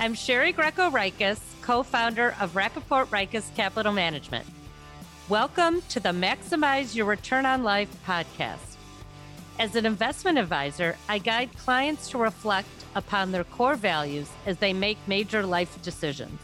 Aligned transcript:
I'm 0.00 0.14
Shari 0.14 0.52
Greco 0.52 0.88
Reiches, 0.88 1.38
co 1.60 1.82
founder 1.82 2.34
of 2.40 2.54
Rappaport 2.54 3.08
Reiches 3.08 3.54
Capital 3.54 3.92
Management. 3.92 4.46
Welcome 5.28 5.82
to 5.90 6.00
the 6.00 6.08
Maximize 6.08 6.94
Your 6.94 7.04
Return 7.04 7.44
on 7.44 7.62
Life 7.62 7.94
podcast. 8.06 8.76
As 9.58 9.76
an 9.76 9.84
investment 9.84 10.38
advisor, 10.38 10.96
I 11.06 11.18
guide 11.18 11.54
clients 11.58 12.08
to 12.08 12.18
reflect 12.18 12.70
upon 12.94 13.30
their 13.30 13.44
core 13.44 13.74
values 13.74 14.30
as 14.46 14.56
they 14.56 14.72
make 14.72 14.96
major 15.06 15.44
life 15.44 15.82
decisions. 15.82 16.40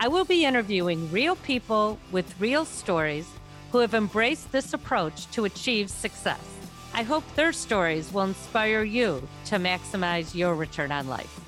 I 0.00 0.08
will 0.08 0.24
be 0.24 0.46
interviewing 0.46 1.12
real 1.12 1.36
people 1.36 1.98
with 2.10 2.40
real 2.40 2.64
stories 2.64 3.28
who 3.70 3.80
have 3.80 3.92
embraced 3.92 4.50
this 4.50 4.72
approach 4.72 5.30
to 5.32 5.44
achieve 5.44 5.90
success. 5.90 6.40
I 6.94 7.02
hope 7.02 7.24
their 7.34 7.52
stories 7.52 8.10
will 8.14 8.22
inspire 8.22 8.82
you 8.82 9.28
to 9.44 9.56
maximize 9.56 10.34
your 10.34 10.54
return 10.54 10.90
on 10.90 11.06
life. 11.06 11.38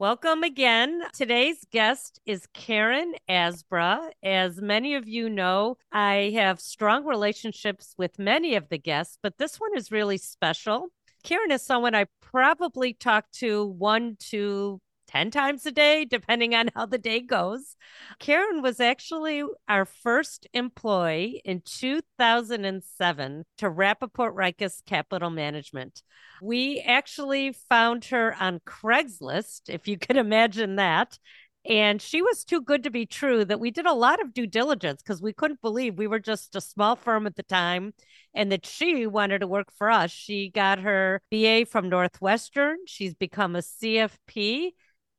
Welcome 0.00 0.44
again. 0.44 1.02
Today's 1.12 1.66
guest 1.72 2.20
is 2.24 2.46
Karen 2.54 3.14
Asbra. 3.28 4.10
As 4.22 4.62
many 4.62 4.94
of 4.94 5.08
you 5.08 5.28
know, 5.28 5.76
I 5.90 6.30
have 6.36 6.60
strong 6.60 7.04
relationships 7.04 7.96
with 7.98 8.16
many 8.16 8.54
of 8.54 8.68
the 8.68 8.78
guests, 8.78 9.18
but 9.24 9.38
this 9.38 9.56
one 9.56 9.76
is 9.76 9.90
really 9.90 10.16
special. 10.16 10.86
Karen 11.24 11.50
is 11.50 11.62
someone 11.62 11.96
I 11.96 12.06
probably 12.20 12.92
talked 12.92 13.32
to 13.40 13.66
one 13.66 14.16
to 14.30 14.80
10 15.08 15.30
times 15.30 15.66
a 15.66 15.72
day, 15.72 16.04
depending 16.04 16.54
on 16.54 16.70
how 16.74 16.86
the 16.86 16.98
day 16.98 17.20
goes. 17.20 17.76
Karen 18.18 18.62
was 18.62 18.78
actually 18.78 19.42
our 19.68 19.84
first 19.84 20.46
employee 20.52 21.40
in 21.44 21.62
2007 21.64 23.44
to 23.58 23.70
Rappaport 23.70 24.34
Reiches 24.34 24.84
Capital 24.84 25.30
Management. 25.30 26.02
We 26.42 26.80
actually 26.80 27.52
found 27.68 28.04
her 28.06 28.36
on 28.38 28.60
Craigslist, 28.60 29.62
if 29.68 29.88
you 29.88 29.98
can 29.98 30.16
imagine 30.16 30.76
that. 30.76 31.18
And 31.68 32.00
she 32.00 32.22
was 32.22 32.44
too 32.44 32.62
good 32.62 32.84
to 32.84 32.90
be 32.90 33.04
true 33.04 33.44
that 33.44 33.60
we 33.60 33.70
did 33.70 33.84
a 33.84 33.92
lot 33.92 34.22
of 34.22 34.32
due 34.32 34.46
diligence 34.46 35.02
because 35.02 35.20
we 35.20 35.34
couldn't 35.34 35.60
believe 35.60 35.98
we 35.98 36.06
were 36.06 36.20
just 36.20 36.56
a 36.56 36.60
small 36.60 36.96
firm 36.96 37.26
at 37.26 37.36
the 37.36 37.42
time 37.42 37.92
and 38.34 38.50
that 38.52 38.64
she 38.64 39.06
wanted 39.06 39.40
to 39.40 39.46
work 39.46 39.68
for 39.76 39.90
us. 39.90 40.10
She 40.10 40.48
got 40.48 40.78
her 40.78 41.20
BA 41.30 41.66
from 41.66 41.88
Northwestern. 41.90 42.78
She's 42.86 43.12
become 43.12 43.54
a 43.54 43.58
CFP 43.58 44.70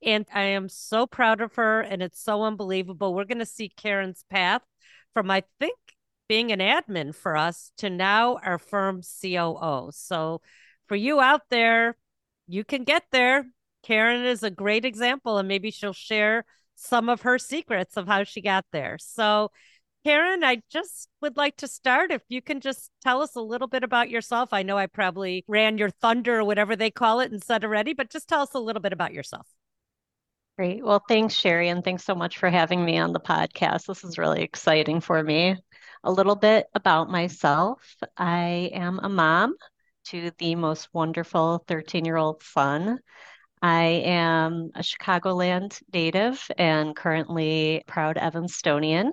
and 0.04 0.26
I 0.34 0.44
am 0.44 0.70
so 0.70 1.06
proud 1.08 1.42
of 1.42 1.56
her, 1.56 1.82
and 1.82 2.02
it's 2.02 2.22
so 2.22 2.44
unbelievable. 2.44 3.14
We're 3.14 3.26
going 3.26 3.40
to 3.40 3.46
see 3.46 3.70
Karen's 3.70 4.24
path 4.30 4.62
from, 5.14 5.30
I 5.30 5.44
think, 5.60 5.78
being 6.28 6.52
an 6.52 6.60
admin 6.60 7.14
for 7.14 7.36
us 7.36 7.72
to 7.78 7.90
now 7.90 8.38
our 8.44 8.58
firm 8.60 9.02
COO. 9.22 9.90
So, 9.94 10.42
for 10.88 10.96
you 10.96 11.20
out 11.20 11.42
there, 11.50 11.98
you 12.48 12.64
can 12.64 12.84
get 12.84 13.04
there. 13.12 13.46
Karen 13.84 14.26
is 14.26 14.44
a 14.44 14.52
great 14.52 14.86
example, 14.86 15.38
and 15.38 15.48
maybe 15.48 15.72
she'll 15.72 15.94
share 15.94 16.46
some 16.76 17.10
of 17.10 17.24
her 17.24 17.38
secrets 17.38 17.98
of 17.98 18.08
how 18.08 18.24
she 18.24 18.42
got 18.42 18.66
there. 18.72 18.98
So, 19.00 19.52
Karen, 20.06 20.44
I 20.44 20.62
just 20.70 21.10
would 21.22 21.36
like 21.36 21.58
to 21.58 21.68
start. 21.68 22.12
If 22.12 22.22
you 22.30 22.42
can 22.42 22.62
just 22.62 22.90
tell 23.02 23.22
us 23.22 23.36
a 23.36 23.42
little 23.42 23.68
bit 23.68 23.84
about 23.84 24.10
yourself. 24.10 24.50
I 24.54 24.64
know 24.64 24.78
I 24.78 24.88
probably 24.88 25.44
ran 25.48 25.78
your 25.78 25.90
thunder 25.90 26.40
or 26.40 26.44
whatever 26.46 26.76
they 26.76 26.90
call 26.90 27.20
it 27.20 27.32
and 27.32 27.44
said 27.44 27.66
already, 27.66 27.94
but 27.94 28.10
just 28.10 28.30
tell 28.30 28.42
us 28.42 28.54
a 28.54 28.60
little 28.60 28.82
bit 28.82 28.94
about 28.94 29.14
yourself. 29.14 29.48
Great. 30.60 30.84
Well, 30.84 31.02
thanks, 31.08 31.36
Shari, 31.36 31.70
and 31.70 31.86
thanks 31.86 32.04
so 32.04 32.14
much 32.14 32.38
for 32.38 32.50
having 32.50 32.84
me 32.84 32.98
on 32.98 33.14
the 33.14 33.20
podcast. 33.22 33.86
This 33.86 34.04
is 34.04 34.18
really 34.18 34.42
exciting 34.42 35.00
for 35.00 35.24
me. 35.24 35.56
A 36.04 36.12
little 36.12 36.36
bit 36.36 36.68
about 36.76 37.10
myself 37.10 37.96
I 38.18 38.70
am 38.74 39.00
a 39.02 39.08
mom 39.08 39.56
to 40.08 40.32
the 40.38 40.56
most 40.56 40.90
wonderful 40.92 41.64
13 41.66 42.04
year 42.04 42.18
old 42.18 42.44
son. 42.44 43.00
I 43.62 43.84
am 44.04 44.72
a 44.76 44.82
Chicagoland 44.82 45.82
native 45.94 46.46
and 46.58 46.94
currently 46.94 47.86
proud 47.88 48.18
Evanstonian. 48.18 49.12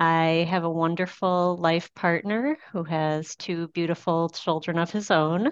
I 0.00 0.46
have 0.48 0.64
a 0.64 0.70
wonderful 0.70 1.58
life 1.58 1.92
partner 1.92 2.56
who 2.72 2.84
has 2.84 3.36
two 3.36 3.68
beautiful 3.68 4.30
children 4.30 4.78
of 4.78 4.90
his 4.90 5.10
own. 5.10 5.50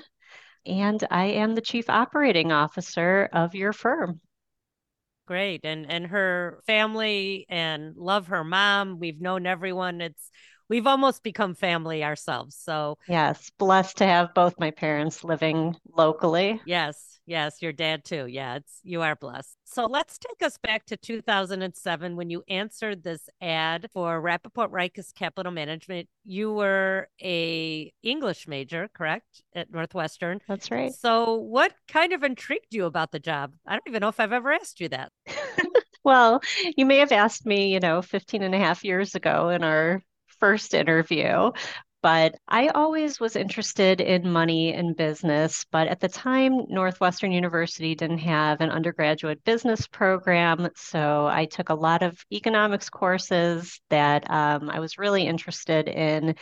And 0.65 1.07
I 1.11 1.27
am 1.27 1.55
the 1.55 1.61
chief 1.61 1.91
operating 1.91 2.51
officer 2.51 3.29
of 3.35 3.55
your 3.55 3.75
firm 3.75 4.23
great 5.27 5.61
and 5.65 5.91
and 5.91 6.07
her 6.07 6.61
family 6.67 7.47
and 7.49 7.97
love 7.97 8.29
her 8.29 8.45
mom. 8.45 8.99
We've 8.99 9.21
known 9.21 9.47
everyone. 9.47 10.01
It's 10.01 10.31
we've 10.69 10.87
almost 10.87 11.23
become 11.23 11.55
family 11.55 12.05
ourselves 12.05 12.57
so 12.57 12.99
yes 13.09 13.51
blessed 13.59 13.97
to 13.97 14.07
have 14.07 14.35
both 14.35 14.55
my 14.59 14.71
parents 14.71 15.25
living 15.25 15.75
locally 15.97 16.61
yes 16.65 17.17
Yes, 17.27 17.61
your 17.61 17.73
dad 17.73 18.05
too. 18.05 18.27
Yeah, 18.27 18.55
it's 18.57 18.81
you 18.85 19.03
are 19.03 19.17
blessed. 19.17 19.57
So 19.65 19.87
let's 19.87 20.17
take 20.17 20.47
us 20.47 20.59
back 20.59 20.87
to 20.87 20.97
2007 20.97 22.15
when 22.15 22.31
you 22.31 22.45
answered 22.49 23.03
this 23.03 23.29
ad 23.41 23.89
for 23.93 24.23
Rappaport 24.23 24.71
Reiches 24.71 25.13
Capital 25.13 25.51
Management. 25.51 26.09
You 26.25 26.53
were 26.53 27.09
a 27.21 27.93
English 28.05 28.47
major, 28.47 28.89
correct, 28.95 29.43
at 29.57 29.73
Northwestern. 29.73 30.41
That's 30.47 30.71
right. 30.71 30.93
So 30.93 31.35
what 31.35 31.73
kind 31.89 32.13
of 32.13 32.23
intrigued 32.23 32.73
you 32.73 32.85
about 32.85 33.11
the 33.11 33.19
job? 33.19 33.55
I 33.67 33.73
don't 33.73 33.89
even 33.89 34.01
know 34.01 34.09
if 34.09 34.21
I've 34.21 34.33
ever 34.33 34.53
asked 34.53 34.81
you 34.81 34.89
that. 34.91 35.11
well, 36.05 36.41
you 36.77 36.87
may 36.87 36.99
have 36.99 37.13
asked 37.13 37.45
me, 37.45 37.73
you 37.73 37.81
know, 37.81 38.03
15 38.03 38.45
and 38.45 38.55
a 38.55 38.59
half 38.59 38.85
years 38.85 39.17
ago 39.17 39.49
in 39.49 39.65
our 39.65 40.01
first 40.39 40.75
interview 40.75 41.51
but 42.07 42.37
I 42.47 42.69
always 42.69 43.19
was 43.19 43.35
interested 43.35 44.01
in 44.01 44.31
money 44.31 44.73
and 44.73 44.95
business. 44.95 45.67
But 45.73 45.89
at 45.89 45.99
the 45.99 46.09
time, 46.09 46.67
Northwestern 46.69 47.33
University 47.33 47.97
didn't 47.97 48.19
have 48.19 48.61
an 48.61 48.71
undergraduate 48.71 49.43
business 49.43 49.89
program. 49.89 50.69
So 50.77 51.27
I 51.27 51.47
took 51.47 51.69
a 51.69 51.75
lot 51.75 52.05
of 52.05 52.17
economics 52.31 52.89
courses 52.91 53.81
that 53.91 54.31
um, 54.31 54.71
I 54.71 54.79
was 54.79 54.99
really 54.99 55.27
interested 55.27 55.89
in. 55.89 56.37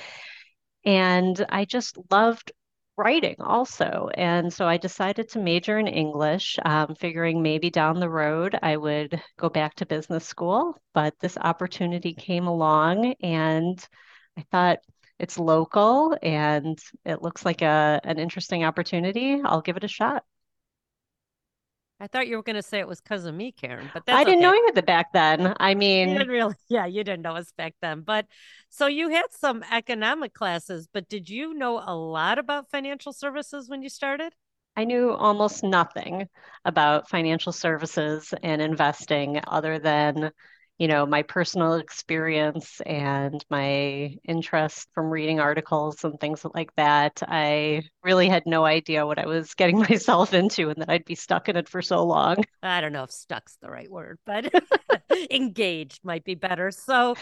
And 0.84 1.46
I 1.48 1.64
just 1.64 1.96
loved 2.10 2.52
writing 2.96 3.36
also. 3.40 4.08
And 4.14 4.52
so 4.52 4.66
I 4.66 4.76
decided 4.76 5.28
to 5.30 5.38
major 5.40 5.78
in 5.78 5.86
English, 5.88 6.58
um, 6.64 6.94
figuring 6.94 7.42
maybe 7.42 7.70
down 7.70 8.00
the 8.00 8.08
road 8.08 8.58
I 8.62 8.76
would 8.76 9.20
go 9.36 9.48
back 9.48 9.74
to 9.76 9.86
business 9.86 10.24
school. 10.26 10.76
But 10.94 11.14
this 11.20 11.36
opportunity 11.36 12.14
came 12.14 12.46
along 12.46 13.14
and 13.22 13.78
I 14.38 14.44
thought, 14.50 14.78
it's 15.18 15.38
local 15.38 16.16
and 16.22 16.78
it 17.04 17.22
looks 17.22 17.44
like 17.44 17.62
a 17.62 18.00
an 18.04 18.18
interesting 18.18 18.64
opportunity. 18.64 19.40
I'll 19.44 19.60
give 19.60 19.76
it 19.76 19.84
a 19.84 19.88
shot. 19.88 20.24
I 22.04 22.06
thought 22.06 22.28
you 22.28 22.36
were 22.36 22.42
going 22.42 22.56
to 22.56 22.62
say 22.62 22.80
it 22.80 22.86
was 22.86 23.00
because 23.00 23.24
of 23.24 23.34
me, 23.34 23.50
Karen, 23.50 23.88
but 23.94 24.02
I 24.08 24.24
didn't 24.24 24.40
okay. 24.40 24.42
know 24.42 24.52
you 24.52 24.62
had 24.66 24.74
the 24.74 24.82
back 24.82 25.14
then. 25.14 25.54
I 25.58 25.74
mean, 25.74 26.18
really, 26.28 26.54
yeah, 26.68 26.84
you 26.84 27.02
didn't 27.02 27.22
know 27.22 27.34
us 27.34 27.50
back 27.56 27.76
then. 27.80 28.02
But 28.02 28.26
so 28.68 28.86
you 28.86 29.08
had 29.08 29.24
some 29.30 29.64
economic 29.72 30.34
classes, 30.34 30.86
but 30.92 31.08
did 31.08 31.30
you 31.30 31.54
know 31.54 31.82
a 31.82 31.96
lot 31.96 32.38
about 32.38 32.68
financial 32.70 33.14
services 33.14 33.70
when 33.70 33.80
you 33.80 33.88
started? 33.88 34.34
I 34.76 34.84
knew 34.84 35.12
almost 35.12 35.64
nothing 35.64 36.28
about 36.66 37.08
financial 37.08 37.52
services 37.52 38.34
and 38.42 38.60
investing 38.60 39.40
other 39.46 39.78
than 39.78 40.30
you 40.78 40.88
know, 40.88 41.06
my 41.06 41.22
personal 41.22 41.74
experience 41.74 42.80
and 42.84 43.44
my 43.48 44.16
interest 44.24 44.88
from 44.92 45.10
reading 45.10 45.38
articles 45.38 46.02
and 46.02 46.18
things 46.18 46.44
like 46.54 46.74
that, 46.76 47.22
I 47.26 47.84
really 48.02 48.28
had 48.28 48.42
no 48.44 48.64
idea 48.64 49.06
what 49.06 49.18
I 49.18 49.26
was 49.26 49.54
getting 49.54 49.78
myself 49.90 50.34
into 50.34 50.70
and 50.70 50.80
that 50.80 50.90
I'd 50.90 51.04
be 51.04 51.14
stuck 51.14 51.48
in 51.48 51.56
it 51.56 51.68
for 51.68 51.80
so 51.80 52.04
long. 52.04 52.38
I 52.62 52.80
don't 52.80 52.92
know 52.92 53.04
if 53.04 53.12
stuck's 53.12 53.56
the 53.62 53.70
right 53.70 53.90
word, 53.90 54.18
but 54.26 54.52
engaged 55.30 56.00
might 56.04 56.24
be 56.24 56.34
better. 56.34 56.70
So 56.70 57.14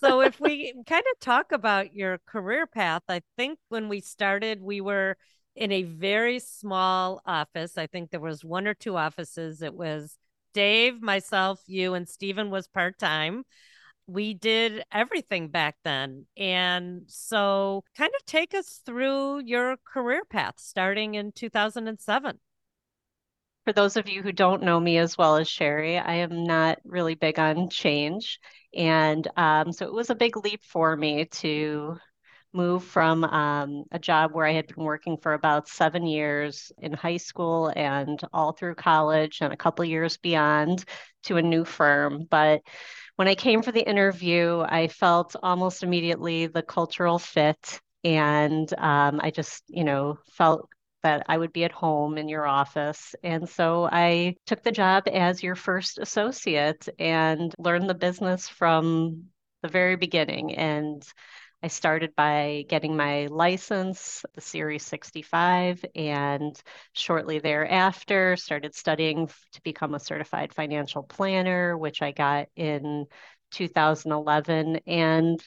so 0.00 0.20
if 0.20 0.40
we 0.40 0.72
kind 0.86 1.04
of 1.12 1.20
talk 1.20 1.52
about 1.52 1.94
your 1.94 2.18
career 2.26 2.66
path, 2.66 3.02
I 3.08 3.22
think 3.36 3.58
when 3.68 3.88
we 3.88 4.00
started, 4.00 4.60
we 4.60 4.80
were 4.80 5.16
in 5.54 5.72
a 5.72 5.82
very 5.82 6.38
small 6.38 7.20
office. 7.26 7.76
I 7.78 7.86
think 7.86 8.10
there 8.10 8.20
was 8.20 8.44
one 8.44 8.66
or 8.66 8.74
two 8.74 8.96
offices. 8.96 9.62
It 9.62 9.74
was 9.74 10.16
Dave, 10.52 11.00
myself, 11.02 11.60
you, 11.66 11.94
and 11.94 12.08
Stephen 12.08 12.50
was 12.50 12.68
part 12.68 12.98
time. 12.98 13.44
We 14.06 14.34
did 14.34 14.84
everything 14.92 15.48
back 15.48 15.76
then. 15.84 16.26
And 16.36 17.02
so, 17.06 17.84
kind 17.96 18.12
of 18.18 18.26
take 18.26 18.54
us 18.54 18.80
through 18.84 19.40
your 19.44 19.76
career 19.84 20.24
path 20.24 20.54
starting 20.58 21.14
in 21.14 21.32
2007. 21.32 22.38
For 23.64 23.72
those 23.74 23.98
of 23.98 24.08
you 24.08 24.22
who 24.22 24.32
don't 24.32 24.62
know 24.62 24.80
me 24.80 24.96
as 24.96 25.18
well 25.18 25.36
as 25.36 25.46
Shari, 25.46 25.98
I 25.98 26.14
am 26.14 26.44
not 26.44 26.78
really 26.84 27.14
big 27.16 27.38
on 27.38 27.68
change. 27.68 28.40
And 28.74 29.28
um, 29.36 29.72
so 29.72 29.86
it 29.86 29.92
was 29.92 30.08
a 30.08 30.14
big 30.14 30.38
leap 30.38 30.64
for 30.64 30.96
me 30.96 31.26
to 31.26 31.98
move 32.52 32.84
from 32.84 33.24
um, 33.24 33.84
a 33.92 33.98
job 33.98 34.32
where 34.32 34.46
I 34.46 34.52
had 34.52 34.66
been 34.66 34.84
working 34.84 35.16
for 35.18 35.34
about 35.34 35.68
seven 35.68 36.06
years 36.06 36.72
in 36.78 36.92
high 36.92 37.18
school 37.18 37.72
and 37.74 38.20
all 38.32 38.52
through 38.52 38.74
college 38.74 39.38
and 39.40 39.52
a 39.52 39.56
couple 39.56 39.84
years 39.84 40.16
beyond 40.16 40.84
to 41.24 41.36
a 41.36 41.42
new 41.42 41.64
firm. 41.64 42.26
But 42.30 42.62
when 43.16 43.28
I 43.28 43.34
came 43.34 43.62
for 43.62 43.72
the 43.72 43.86
interview, 43.88 44.60
I 44.60 44.88
felt 44.88 45.36
almost 45.42 45.82
immediately 45.82 46.46
the 46.46 46.62
cultural 46.62 47.18
fit. 47.18 47.80
And 48.04 48.72
um, 48.78 49.20
I 49.22 49.30
just, 49.30 49.64
you 49.68 49.84
know, 49.84 50.18
felt 50.32 50.68
that 51.02 51.24
I 51.28 51.36
would 51.36 51.52
be 51.52 51.64
at 51.64 51.72
home 51.72 52.18
in 52.18 52.28
your 52.28 52.46
office. 52.46 53.14
And 53.22 53.48
so 53.48 53.88
I 53.90 54.36
took 54.46 54.62
the 54.62 54.72
job 54.72 55.04
as 55.12 55.42
your 55.42 55.54
first 55.54 55.98
associate 55.98 56.88
and 56.98 57.54
learned 57.58 57.88
the 57.88 57.94
business 57.94 58.48
from 58.48 59.24
the 59.62 59.68
very 59.68 59.96
beginning. 59.96 60.54
And 60.54 61.02
I 61.62 61.66
started 61.66 62.14
by 62.14 62.64
getting 62.68 62.96
my 62.96 63.26
license, 63.26 64.24
the 64.34 64.40
Series 64.40 64.84
65, 64.84 65.84
and 65.96 66.60
shortly 66.92 67.40
thereafter 67.40 68.36
started 68.36 68.76
studying 68.76 69.26
to 69.26 69.62
become 69.62 69.94
a 69.94 70.00
certified 70.00 70.54
financial 70.54 71.02
planner, 71.02 71.76
which 71.76 72.00
I 72.00 72.12
got 72.12 72.46
in 72.54 73.06
2011. 73.50 74.80
And 74.86 75.44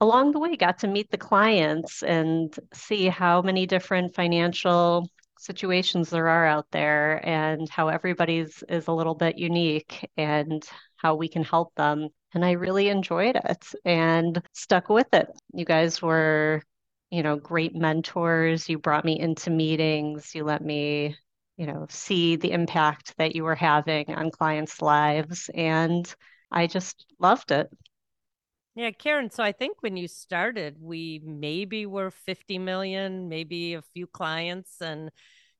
along 0.00 0.32
the 0.32 0.38
way 0.38 0.54
got 0.54 0.78
to 0.80 0.86
meet 0.86 1.10
the 1.10 1.18
clients 1.18 2.04
and 2.04 2.54
see 2.72 3.08
how 3.08 3.42
many 3.42 3.66
different 3.66 4.14
financial 4.14 5.08
situations 5.40 6.10
there 6.10 6.28
are 6.28 6.46
out 6.46 6.66
there 6.70 7.20
and 7.26 7.68
how 7.68 7.88
everybody's 7.88 8.62
is 8.68 8.86
a 8.86 8.92
little 8.92 9.16
bit 9.16 9.36
unique 9.36 10.08
and 10.16 10.62
how 10.96 11.16
we 11.16 11.26
can 11.28 11.42
help 11.42 11.74
them. 11.74 12.08
And 12.34 12.44
I 12.44 12.52
really 12.52 12.88
enjoyed 12.88 13.36
it 13.36 13.64
and 13.84 14.42
stuck 14.52 14.88
with 14.88 15.06
it. 15.12 15.28
You 15.52 15.64
guys 15.64 16.02
were, 16.02 16.62
you 17.10 17.22
know, 17.22 17.36
great 17.36 17.74
mentors. 17.74 18.68
You 18.68 18.78
brought 18.78 19.04
me 19.04 19.18
into 19.18 19.50
meetings. 19.50 20.34
You 20.34 20.44
let 20.44 20.62
me, 20.62 21.16
you 21.56 21.66
know, 21.66 21.86
see 21.88 22.36
the 22.36 22.50
impact 22.50 23.14
that 23.18 23.36
you 23.36 23.44
were 23.44 23.54
having 23.54 24.12
on 24.12 24.30
clients' 24.32 24.82
lives. 24.82 25.48
And 25.54 26.12
I 26.50 26.66
just 26.66 27.06
loved 27.20 27.52
it. 27.52 27.70
Yeah, 28.74 28.90
Karen. 28.90 29.30
So 29.30 29.44
I 29.44 29.52
think 29.52 29.76
when 29.82 29.96
you 29.96 30.08
started, 30.08 30.76
we 30.80 31.20
maybe 31.24 31.86
were 31.86 32.10
50 32.10 32.58
million, 32.58 33.28
maybe 33.28 33.74
a 33.74 33.82
few 33.82 34.08
clients. 34.08 34.80
And 34.80 35.12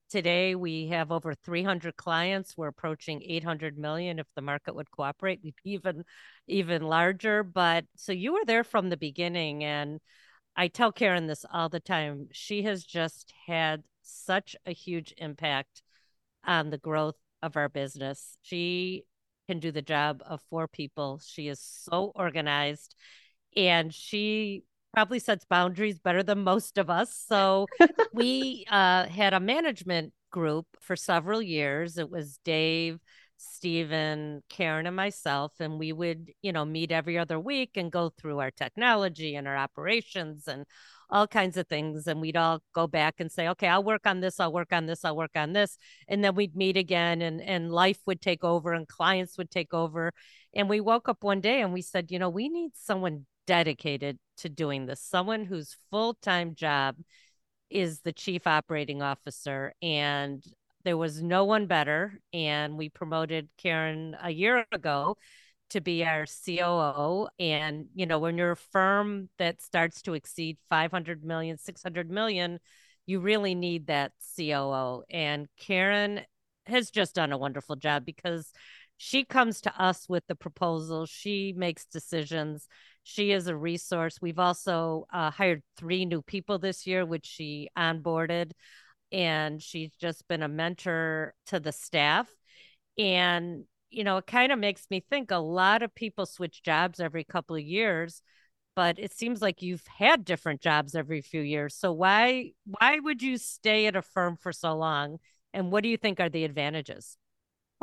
today 0.09 0.55
we 0.55 0.89
have 0.89 1.11
over 1.13 1.35
300 1.35 1.97
clients. 1.97 2.57
We're 2.57 2.69
approaching 2.69 3.23
800 3.23 3.79
million. 3.79 4.19
If 4.19 4.27
the 4.35 4.43
market 4.43 4.75
would 4.75 4.91
cooperate, 4.91 5.41
even, 5.65 6.05
even 6.47 6.83
larger. 6.83 7.43
But 7.43 7.85
so 7.97 8.13
you 8.13 8.33
were 8.33 8.45
there 8.47 8.65
from 8.65 8.91
the 8.91 8.97
beginning. 8.97 9.65
And 9.65 10.01
I 10.57 10.69
tell 10.69 10.93
Karen 10.93 11.27
this 11.27 11.45
all 11.53 11.69
the 11.69 11.81
time. 11.81 12.29
She 12.33 12.63
has 12.63 12.85
just 12.85 13.33
had 13.47 13.83
such 14.03 14.57
a 14.67 14.73
huge 14.73 15.15
impact 15.17 15.83
on 16.45 16.71
the 16.71 16.79
growth 16.79 17.17
of 17.43 17.57
our 17.57 17.69
business. 17.69 18.39
She 18.43 19.05
can 19.49 19.61
do 19.61 19.71
the 19.71 19.83
job 19.83 20.23
of 20.27 20.41
four 20.51 20.69
people. 20.69 21.21
She 21.25 21.49
is 21.49 21.61
so 21.61 22.13
organized 22.15 22.95
and 23.57 23.93
she 23.93 24.65
probably 24.95 25.19
sets 25.19 25.45
boundaries 25.45 25.99
better 25.99 26.23
than 26.23 26.45
most 26.45 26.79
of 26.79 26.89
us. 26.89 27.25
So 27.29 27.67
we 28.15 28.65
uh, 28.71 29.07
had 29.07 29.35
a 29.35 29.41
management 29.41 30.13
group 30.31 30.67
for 30.81 30.97
several 30.97 31.43
years. 31.43 31.99
It 31.99 32.11
was 32.11 32.39
Dave, 32.45 32.99
Stephen, 33.37 34.43
Karen, 34.49 34.87
and 34.87 34.97
myself, 34.97 35.53
and 35.61 35.79
we 35.79 35.93
would, 35.93 36.31
you 36.43 36.53
know, 36.53 36.65
meet 36.65 36.93
every 36.93 37.19
other 37.19 37.39
week 37.39 37.73
and 37.77 37.91
go 37.91 38.11
through 38.11 38.41
our 38.41 38.51
technology 38.51 39.35
and 39.35 39.47
our 39.49 39.57
operations 39.57 40.47
and 40.49 40.65
all 41.11 41.27
kinds 41.27 41.57
of 41.57 41.67
things. 41.69 42.07
And 42.07 42.21
we'd 42.21 42.37
all 42.37 42.61
go 42.75 42.87
back 42.87 43.17
and 43.19 43.31
say, 43.31 43.49
okay, 43.49 43.69
I'll 43.69 43.85
work 43.85 44.07
on 44.07 44.21
this, 44.21 44.41
I'll 44.41 44.53
work 44.53 44.73
on 44.73 44.87
this, 44.87 45.05
I'll 45.05 45.17
work 45.17 45.37
on 45.37 45.53
this. 45.53 45.77
And 46.09 46.25
then 46.25 46.35
we'd 46.35 46.57
meet 46.57 46.77
again 46.77 47.21
and, 47.23 47.41
and 47.41 47.73
life 47.73 47.99
would 48.07 48.21
take 48.21 48.45
over 48.45 48.73
and 48.73 48.89
clients 48.89 49.37
would 49.39 49.51
take 49.51 49.75
over. 49.75 50.13
And 50.55 50.69
we 50.69 50.81
woke 50.81 51.09
up 51.09 51.23
one 51.23 51.41
day 51.41 51.61
and 51.61 51.73
we 51.73 51.83
said, 51.83 52.11
you 52.11 52.19
know, 52.19 52.31
we 52.31 52.49
need 52.49 52.73
someone 52.75 53.27
dedicated 53.47 54.19
to 54.39 54.49
doing 54.49 54.87
this, 54.87 55.01
someone 55.01 55.45
whose 55.45 55.77
full 55.91 56.15
time 56.15 56.55
job 56.55 56.97
is 57.71 58.01
the 58.01 58.13
chief 58.13 58.47
operating 58.47 59.03
officer. 59.03 59.75
And 59.83 60.45
there 60.85 60.97
was 60.97 61.23
no 61.23 61.45
one 61.45 61.67
better. 61.67 62.21
And 62.33 62.77
we 62.77 62.89
promoted 62.89 63.49
Karen 63.59 64.17
a 64.23 64.31
year 64.31 64.67
ago 64.73 65.17
to 65.71 65.81
be 65.81 66.05
our 66.05 66.27
COO. 66.27 67.29
And, 67.39 67.87
you 67.95 68.07
know, 68.07 68.19
when 68.19 68.39
you're 68.39 68.53
a 68.53 68.57
firm 68.57 69.29
that 69.39 69.63
starts 69.63 70.03
to 70.03 70.15
exceed 70.15 70.59
500 70.69 71.25
million, 71.25 71.59
600 71.59 72.11
million, 72.11 72.59
you 73.07 73.21
really 73.21 73.55
need 73.55 73.89
that 73.89 74.13
COO. 74.37 75.03
And 75.11 75.49
Karen 75.59 76.21
has 76.67 76.91
just 76.91 77.15
done 77.15 77.33
a 77.33 77.39
wonderful 77.39 77.77
job 77.77 78.05
because 78.05 78.53
she 78.97 79.25
comes 79.25 79.61
to 79.63 79.83
us 79.83 80.09
with 80.09 80.25
the 80.29 80.35
proposal. 80.35 81.07
She 81.07 81.53
makes 81.57 81.85
decisions. 81.87 82.69
She 83.05 83.31
is 83.31 83.47
a 83.47 83.57
resource. 83.57 84.19
We've 84.21 84.39
also 84.39 85.07
uh, 85.13 85.31
hired 85.31 85.63
three 85.77 86.05
new 86.05 86.23
people 86.23 86.59
this 86.59 86.87
year, 86.87 87.07
which 87.07 87.27
she 87.27 87.69
onboarded. 87.79 88.53
And 89.13 89.63
she's 89.63 89.95
just 89.95 90.27
been 90.27 90.43
a 90.43 90.49
mentor 90.49 91.35
to 91.47 91.61
the 91.61 91.71
staff. 91.71 92.29
And 92.99 93.65
you 93.91 94.03
know, 94.03 94.17
it 94.17 94.27
kind 94.27 94.51
of 94.51 94.59
makes 94.59 94.87
me 94.91 95.05
think 95.09 95.31
a 95.31 95.37
lot 95.37 95.83
of 95.83 95.95
people 95.95 96.27
switch 96.27 96.63
jobs 96.65 96.99
every 96.99 97.23
couple 97.23 97.55
of 97.55 97.63
years, 97.63 98.23
but 98.75 98.99
it 98.99 99.13
seems 99.13 99.41
like 99.41 99.63
you've 99.63 99.87
had 99.87 100.25
different 100.25 100.61
jobs 100.61 100.97
every 100.97 101.21
few 101.21 101.41
years. 101.41 101.77
So 101.77 101.93
why 101.93 102.53
why 102.67 102.99
would 102.99 103.23
you 103.23 103.39
stay 103.39 103.87
at 103.87 103.97
a 103.97 104.03
firm 104.03 104.37
for 104.37 104.53
so 104.53 104.75
long? 104.75 105.19
And 105.53 105.71
what 105.71 105.85
do 105.85 105.89
you 105.89 105.97
think 105.97 106.19
are 106.19 106.29
the 106.29 106.45
advantages? 106.45 107.17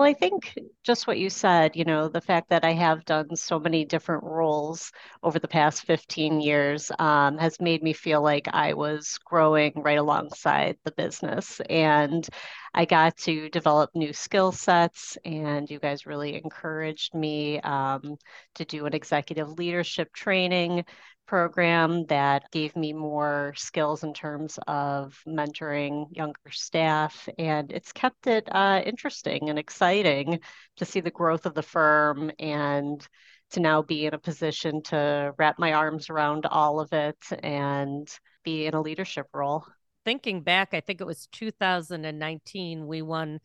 Well, 0.02 0.10
I 0.10 0.16
think 0.16 0.58
just 0.82 1.06
what 1.06 1.20
you 1.20 1.30
said, 1.30 1.76
you 1.76 1.86
know, 1.86 2.08
the 2.08 2.22
fact 2.22 2.50
that 2.50 2.66
I 2.66 2.72
have 2.72 3.06
done 3.06 3.36
so 3.36 3.60
many 3.60 3.86
different 3.86 4.24
roles 4.24 4.92
over 5.22 5.38
the 5.38 5.48
past 5.48 5.86
15 5.86 6.42
years 6.42 6.90
um, 6.98 7.38
has 7.38 7.62
made 7.62 7.84
me 7.84 7.94
feel 7.94 8.20
like 8.24 8.48
I 8.52 8.74
was 8.74 9.20
growing 9.24 9.74
right 9.76 10.00
alongside 10.00 10.78
the 10.86 10.92
business. 10.94 11.62
And 11.70 12.28
I 12.74 12.86
got 12.86 13.16
to 13.18 13.48
develop 13.50 13.92
new 13.94 14.12
skill 14.12 14.52
sets, 14.52 15.20
and 15.24 15.70
you 15.70 15.78
guys 15.78 16.08
really 16.08 16.34
encouraged 16.34 17.14
me 17.14 17.60
um, 17.60 18.16
to 18.56 18.66
do 18.66 18.88
an 18.88 18.96
executive 18.96 19.50
leadership 19.50 20.12
training 20.14 20.84
program 21.32 22.04
that 22.08 22.44
gave 22.52 22.76
me 22.76 22.92
more 22.92 23.54
skills 23.56 24.04
in 24.04 24.14
terms 24.14 24.60
of 24.68 25.18
mentoring 25.26 26.06
younger 26.12 26.52
staff. 26.52 27.30
And 27.40 27.72
it's 27.72 27.94
kept 27.94 28.28
it 28.28 28.54
uh, 28.54 28.82
interesting 28.86 29.50
and 29.50 29.58
exciting 29.58 30.42
to 30.76 30.84
see 30.84 31.00
the 31.00 31.10
growth 31.10 31.46
of 31.46 31.54
the 31.54 31.62
firm 31.64 32.32
and 32.38 33.08
to 33.52 33.62
now 33.62 33.82
be 33.82 34.08
in 34.08 34.14
a 34.14 34.20
position 34.20 34.84
to 34.84 35.34
wrap 35.38 35.58
my 35.58 35.72
arms 35.72 36.10
around 36.10 36.48
all 36.48 36.82
of 36.82 36.92
it 36.92 37.24
and 37.42 38.10
be 38.44 38.66
in 38.66 38.74
a 38.74 38.82
leadership 38.82 39.28
role. 39.34 39.66
Thinking 40.04 40.42
back, 40.42 40.74
I 40.74 40.82
think 40.82 41.00
it 41.00 41.08
was 41.08 41.30
2019, 41.32 42.86
we 42.86 43.02
won 43.02 43.40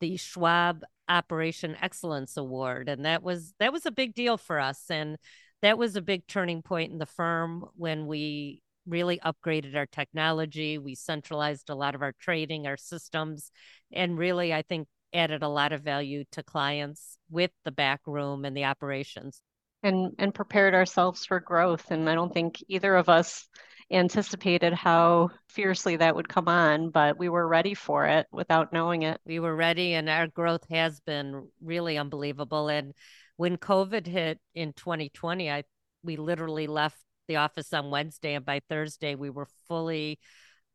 the 0.00 0.16
Schwab 0.16 0.84
Operation 1.06 1.76
Excellence 1.82 2.38
Award 2.38 2.88
and 2.88 3.04
that 3.04 3.22
was 3.22 3.52
that 3.60 3.74
was 3.74 3.84
a 3.84 3.92
big 3.92 4.14
deal 4.14 4.38
for 4.38 4.58
us 4.58 4.90
and 4.90 5.18
that 5.66 5.78
was 5.78 5.96
a 5.96 6.02
big 6.02 6.26
turning 6.26 6.62
point 6.62 6.92
in 6.92 6.98
the 6.98 7.06
firm 7.06 7.64
when 7.74 8.06
we 8.06 8.62
really 8.86 9.18
upgraded 9.18 9.74
our 9.74 9.86
technology. 9.86 10.78
We 10.78 10.94
centralized 10.94 11.70
a 11.70 11.74
lot 11.74 11.94
of 11.96 12.02
our 12.02 12.12
trading, 12.20 12.66
our 12.66 12.76
systems, 12.76 13.50
and 13.92 14.16
really, 14.16 14.54
I 14.54 14.62
think, 14.62 14.86
added 15.12 15.42
a 15.42 15.48
lot 15.48 15.72
of 15.72 15.82
value 15.82 16.24
to 16.32 16.42
clients 16.42 17.18
with 17.30 17.50
the 17.64 17.72
back 17.72 18.00
room 18.06 18.44
and 18.44 18.56
the 18.56 18.64
operations. 18.64 19.40
And, 19.82 20.12
and 20.18 20.34
prepared 20.34 20.74
ourselves 20.74 21.26
for 21.26 21.40
growth. 21.40 21.90
And 21.90 22.08
I 22.08 22.14
don't 22.14 22.32
think 22.32 22.62
either 22.68 22.94
of 22.94 23.08
us 23.08 23.48
anticipated 23.90 24.72
how 24.72 25.30
fiercely 25.48 25.96
that 25.96 26.14
would 26.14 26.28
come 26.28 26.48
on, 26.48 26.90
but 26.90 27.18
we 27.18 27.28
were 27.28 27.46
ready 27.46 27.74
for 27.74 28.06
it 28.06 28.26
without 28.32 28.72
knowing 28.72 29.02
it. 29.02 29.20
We 29.24 29.38
were 29.38 29.54
ready, 29.54 29.94
and 29.94 30.08
our 30.08 30.26
growth 30.26 30.66
has 30.70 31.00
been 31.00 31.48
really 31.60 31.98
unbelievable. 31.98 32.68
And 32.68 32.94
when 33.36 33.56
COVID 33.56 34.06
hit 34.06 34.38
in 34.54 34.72
2020, 34.72 35.50
I 35.50 35.64
we 36.02 36.16
literally 36.16 36.66
left 36.66 36.98
the 37.28 37.36
office 37.36 37.72
on 37.72 37.90
Wednesday, 37.90 38.34
and 38.34 38.44
by 38.44 38.60
Thursday 38.68 39.14
we 39.14 39.30
were 39.30 39.48
fully 39.68 40.18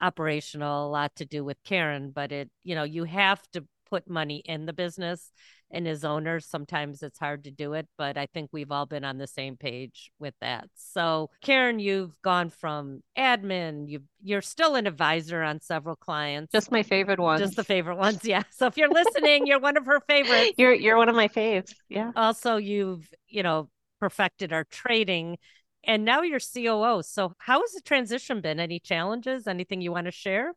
operational. 0.01 0.87
A 0.87 0.89
lot 0.89 1.15
to 1.15 1.25
do 1.25 1.43
with 1.43 1.57
Karen, 1.63 2.11
but 2.11 2.31
it 2.31 2.49
you 2.63 2.75
know 2.75 2.83
you 2.83 3.03
have 3.05 3.41
to 3.53 3.65
put 3.89 4.09
money 4.09 4.41
in 4.45 4.65
the 4.65 4.73
business 4.73 5.31
and 5.71 5.87
as 5.87 6.03
owners 6.03 6.45
sometimes 6.45 7.01
it's 7.01 7.19
hard 7.19 7.43
to 7.43 7.51
do 7.51 7.73
it 7.73 7.87
but 7.97 8.17
i 8.17 8.25
think 8.27 8.49
we've 8.51 8.71
all 8.71 8.85
been 8.85 9.03
on 9.03 9.17
the 9.17 9.27
same 9.27 9.55
page 9.57 10.11
with 10.19 10.33
that 10.41 10.67
so 10.75 11.29
karen 11.41 11.79
you've 11.79 12.21
gone 12.21 12.49
from 12.49 13.01
admin 13.17 13.87
you 13.87 14.01
you're 14.21 14.41
still 14.41 14.75
an 14.75 14.87
advisor 14.87 15.41
on 15.41 15.59
several 15.59 15.95
clients 15.95 16.51
just 16.51 16.71
my 16.71 16.83
favorite 16.83 17.19
ones 17.19 17.41
just 17.41 17.55
the 17.55 17.63
favorite 17.63 17.97
ones 17.97 18.19
yeah 18.23 18.43
so 18.51 18.67
if 18.67 18.77
you're 18.77 18.89
listening 18.93 19.47
you're 19.47 19.59
one 19.59 19.77
of 19.77 19.85
her 19.85 19.99
favorites 20.01 20.53
you're 20.57 20.73
you're 20.73 20.97
one 20.97 21.09
of 21.09 21.15
my 21.15 21.27
faves 21.27 21.73
yeah 21.89 22.11
also 22.15 22.57
you've 22.57 23.07
you 23.27 23.43
know 23.43 23.69
perfected 23.99 24.51
our 24.51 24.65
trading 24.65 25.37
And 25.83 26.05
now 26.05 26.21
you're 26.21 26.39
COO. 26.39 27.01
So, 27.01 27.33
how 27.39 27.61
has 27.61 27.71
the 27.71 27.81
transition 27.81 28.41
been? 28.41 28.59
Any 28.59 28.79
challenges? 28.79 29.47
Anything 29.47 29.81
you 29.81 29.91
want 29.91 30.05
to 30.05 30.11
share? 30.11 30.53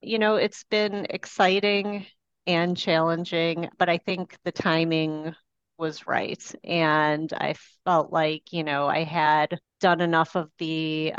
You 0.00 0.18
know, 0.18 0.36
it's 0.36 0.64
been 0.64 1.06
exciting 1.10 2.06
and 2.46 2.76
challenging, 2.76 3.68
but 3.78 3.88
I 3.88 3.98
think 3.98 4.36
the 4.44 4.52
timing 4.52 5.34
was 5.78 6.06
right. 6.06 6.54
And 6.62 7.32
I 7.32 7.54
felt 7.84 8.12
like, 8.12 8.52
you 8.52 8.62
know, 8.64 8.86
I 8.86 9.04
had 9.04 9.58
done 9.80 10.00
enough 10.00 10.36
of 10.36 10.50
the 10.58 11.12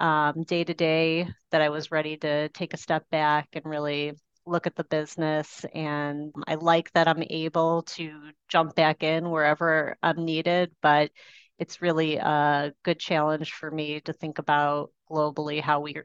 day 0.48 0.64
to 0.64 0.74
day 0.74 1.28
that 1.52 1.62
I 1.62 1.70
was 1.70 1.92
ready 1.92 2.18
to 2.18 2.50
take 2.50 2.74
a 2.74 2.78
step 2.78 3.10
back 3.10 3.50
and 3.54 3.66
really 3.66 4.14
look 4.46 4.68
at 4.68 4.76
the 4.76 4.84
business. 4.84 5.66
And 5.74 6.34
I 6.48 6.56
like 6.56 6.92
that 6.94 7.08
I'm 7.08 7.24
able 7.30 7.82
to 7.84 8.32
jump 8.48 8.76
back 8.76 9.04
in 9.04 9.30
wherever 9.30 9.98
I'm 10.02 10.24
needed, 10.24 10.72
but 10.82 11.12
it's 11.58 11.82
really 11.82 12.18
a 12.18 12.74
good 12.84 13.00
challenge 13.00 13.54
for 13.54 13.72
me 13.72 14.02
to 14.02 14.14
think 14.14 14.40
about 14.40 14.92
globally 15.10 15.62
how 15.62 15.80
we 15.80 15.96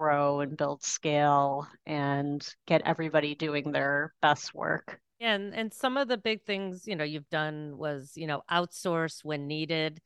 grow 0.00 0.40
and 0.40 0.56
build 0.56 0.82
scale 0.82 1.68
and 1.84 2.48
get 2.66 2.80
everybody 2.86 3.34
doing 3.34 3.70
their 3.70 4.14
best 4.22 4.54
work. 4.54 4.98
And 5.20 5.54
and 5.54 5.72
some 5.74 5.98
of 5.98 6.08
the 6.08 6.16
big 6.16 6.42
things, 6.44 6.86
you 6.86 6.96
know, 6.96 7.04
you've 7.04 7.28
done 7.28 7.76
was, 7.76 8.12
you 8.16 8.26
know, 8.26 8.42
outsource 8.50 9.22
when 9.22 9.46
needed. 9.46 10.00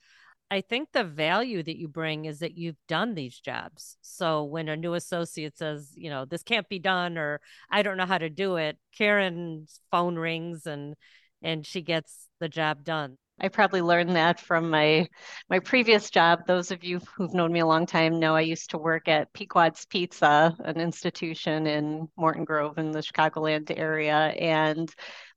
I 0.50 0.60
think 0.60 0.88
the 0.92 1.04
value 1.04 1.62
that 1.62 1.78
you 1.78 1.86
bring 1.86 2.24
is 2.24 2.40
that 2.40 2.58
you've 2.58 2.76
done 2.88 3.14
these 3.14 3.38
jobs. 3.38 3.96
So 4.02 4.42
when 4.44 4.68
a 4.68 4.76
new 4.76 4.94
associate 4.94 5.56
says, 5.56 5.92
you 5.94 6.10
know, 6.10 6.24
this 6.24 6.42
can't 6.42 6.68
be 6.68 6.80
done 6.80 7.16
or 7.16 7.40
I 7.70 7.82
don't 7.82 7.96
know 7.96 8.06
how 8.06 8.18
to 8.18 8.28
do 8.28 8.56
it, 8.56 8.76
Karen's 8.98 9.80
phone 9.92 10.16
rings 10.16 10.66
and 10.66 10.96
and 11.40 11.64
she 11.64 11.82
gets 11.82 12.28
the 12.40 12.48
job 12.48 12.82
done. 12.82 13.16
I 13.40 13.48
probably 13.48 13.82
learned 13.82 14.14
that 14.14 14.38
from 14.38 14.70
my 14.70 15.08
my 15.50 15.58
previous 15.58 16.08
job. 16.08 16.46
Those 16.46 16.70
of 16.70 16.84
you 16.84 17.00
who've 17.16 17.34
known 17.34 17.52
me 17.52 17.60
a 17.60 17.66
long 17.66 17.84
time 17.84 18.20
know 18.20 18.36
I 18.36 18.42
used 18.42 18.70
to 18.70 18.78
work 18.78 19.08
at 19.08 19.32
Pequod's 19.32 19.84
Pizza, 19.86 20.56
an 20.60 20.80
institution 20.80 21.66
in 21.66 22.08
Morton 22.16 22.44
Grove 22.44 22.78
in 22.78 22.92
the 22.92 23.00
Chicagoland 23.00 23.76
area. 23.76 24.14
And 24.14 24.88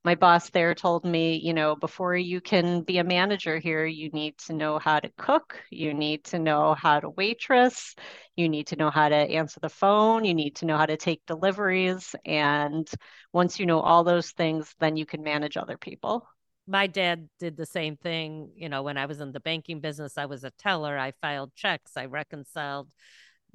my 0.04 0.14
boss 0.14 0.48
there 0.50 0.74
told 0.76 1.04
me, 1.04 1.36
you 1.42 1.52
know, 1.52 1.74
before 1.74 2.16
you 2.16 2.40
can 2.40 2.82
be 2.82 2.98
a 2.98 3.04
manager 3.04 3.58
here, 3.58 3.84
you 3.84 4.10
need 4.10 4.38
to 4.46 4.52
know 4.52 4.78
how 4.78 5.00
to 5.00 5.10
cook, 5.18 5.60
you 5.70 5.92
need 5.92 6.24
to 6.26 6.38
know 6.38 6.74
how 6.74 7.00
to 7.00 7.10
waitress, 7.10 7.96
you 8.36 8.48
need 8.48 8.68
to 8.68 8.76
know 8.76 8.90
how 8.90 9.08
to 9.08 9.16
answer 9.16 9.58
the 9.60 9.68
phone, 9.68 10.24
you 10.24 10.34
need 10.34 10.54
to 10.56 10.66
know 10.66 10.76
how 10.76 10.86
to 10.86 10.96
take 10.96 11.26
deliveries. 11.26 12.14
And 12.24 12.88
once 13.32 13.58
you 13.58 13.66
know 13.66 13.80
all 13.80 14.04
those 14.04 14.30
things, 14.30 14.72
then 14.78 14.96
you 14.96 15.04
can 15.04 15.22
manage 15.24 15.56
other 15.56 15.76
people 15.76 16.28
my 16.68 16.86
dad 16.86 17.28
did 17.38 17.56
the 17.56 17.66
same 17.66 17.96
thing. 17.96 18.52
You 18.54 18.68
know, 18.68 18.82
when 18.82 18.98
I 18.98 19.06
was 19.06 19.20
in 19.20 19.32
the 19.32 19.40
banking 19.40 19.80
business, 19.80 20.18
I 20.18 20.26
was 20.26 20.44
a 20.44 20.50
teller. 20.52 20.98
I 20.98 21.12
filed 21.22 21.54
checks. 21.54 21.92
I 21.96 22.04
reconciled 22.06 22.88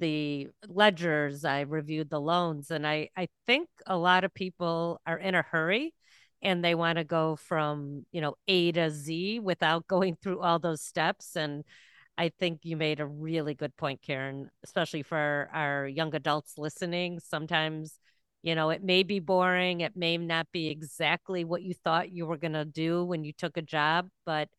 the 0.00 0.48
ledgers. 0.68 1.44
I 1.44 1.60
reviewed 1.60 2.10
the 2.10 2.20
loans. 2.20 2.70
And 2.70 2.86
I, 2.86 3.10
I 3.16 3.28
think 3.46 3.68
a 3.86 3.96
lot 3.96 4.24
of 4.24 4.34
people 4.34 5.00
are 5.06 5.18
in 5.18 5.34
a 5.34 5.42
hurry 5.42 5.94
and 6.42 6.64
they 6.64 6.74
want 6.74 6.98
to 6.98 7.04
go 7.04 7.36
from, 7.36 8.04
you 8.12 8.20
know, 8.20 8.34
A 8.48 8.72
to 8.72 8.90
Z 8.90 9.40
without 9.40 9.86
going 9.88 10.16
through 10.20 10.40
all 10.40 10.58
those 10.58 10.82
steps. 10.82 11.36
And 11.36 11.64
I 12.18 12.30
think 12.38 12.60
you 12.64 12.76
made 12.76 13.00
a 13.00 13.06
really 13.06 13.54
good 13.54 13.76
point, 13.76 14.02
Karen, 14.02 14.50
especially 14.64 15.02
for 15.02 15.48
our 15.52 15.86
young 15.86 16.14
adults 16.14 16.58
listening. 16.58 17.20
Sometimes 17.20 17.98
you 18.44 18.54
know, 18.54 18.68
it 18.68 18.84
may 18.84 19.02
be 19.02 19.20
boring. 19.20 19.80
It 19.80 19.96
may 19.96 20.18
not 20.18 20.46
be 20.52 20.68
exactly 20.68 21.46
what 21.46 21.62
you 21.62 21.72
thought 21.72 22.12
you 22.12 22.26
were 22.26 22.36
going 22.36 22.52
to 22.52 22.66
do 22.66 23.02
when 23.02 23.24
you 23.24 23.32
took 23.32 23.56
a 23.56 23.62
job, 23.62 24.10
but 24.26 24.50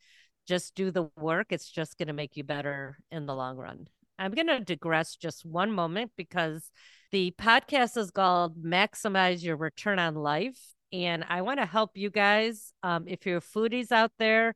just 0.47 0.73
do 0.73 0.89
the 0.89 1.07
work. 1.15 1.47
It's 1.51 1.69
just 1.69 1.95
going 1.99 2.07
to 2.07 2.13
make 2.13 2.35
you 2.35 2.43
better 2.43 2.97
in 3.11 3.27
the 3.27 3.35
long 3.35 3.57
run. 3.57 3.87
I'm 4.17 4.31
going 4.31 4.47
to 4.47 4.59
digress 4.59 5.15
just 5.15 5.45
one 5.45 5.71
moment 5.71 6.13
because 6.17 6.71
the 7.11 7.31
podcast 7.39 7.95
is 7.95 8.09
called 8.09 8.57
Maximize 8.59 9.43
Your 9.43 9.55
Return 9.55 9.99
on 9.99 10.15
Life. 10.15 10.59
And 10.91 11.23
I 11.29 11.43
want 11.43 11.59
to 11.59 11.67
help 11.67 11.91
you 11.93 12.09
guys. 12.09 12.73
Um, 12.81 13.05
if 13.07 13.27
you're 13.27 13.39
foodies 13.39 13.91
out 13.91 14.13
there, 14.17 14.55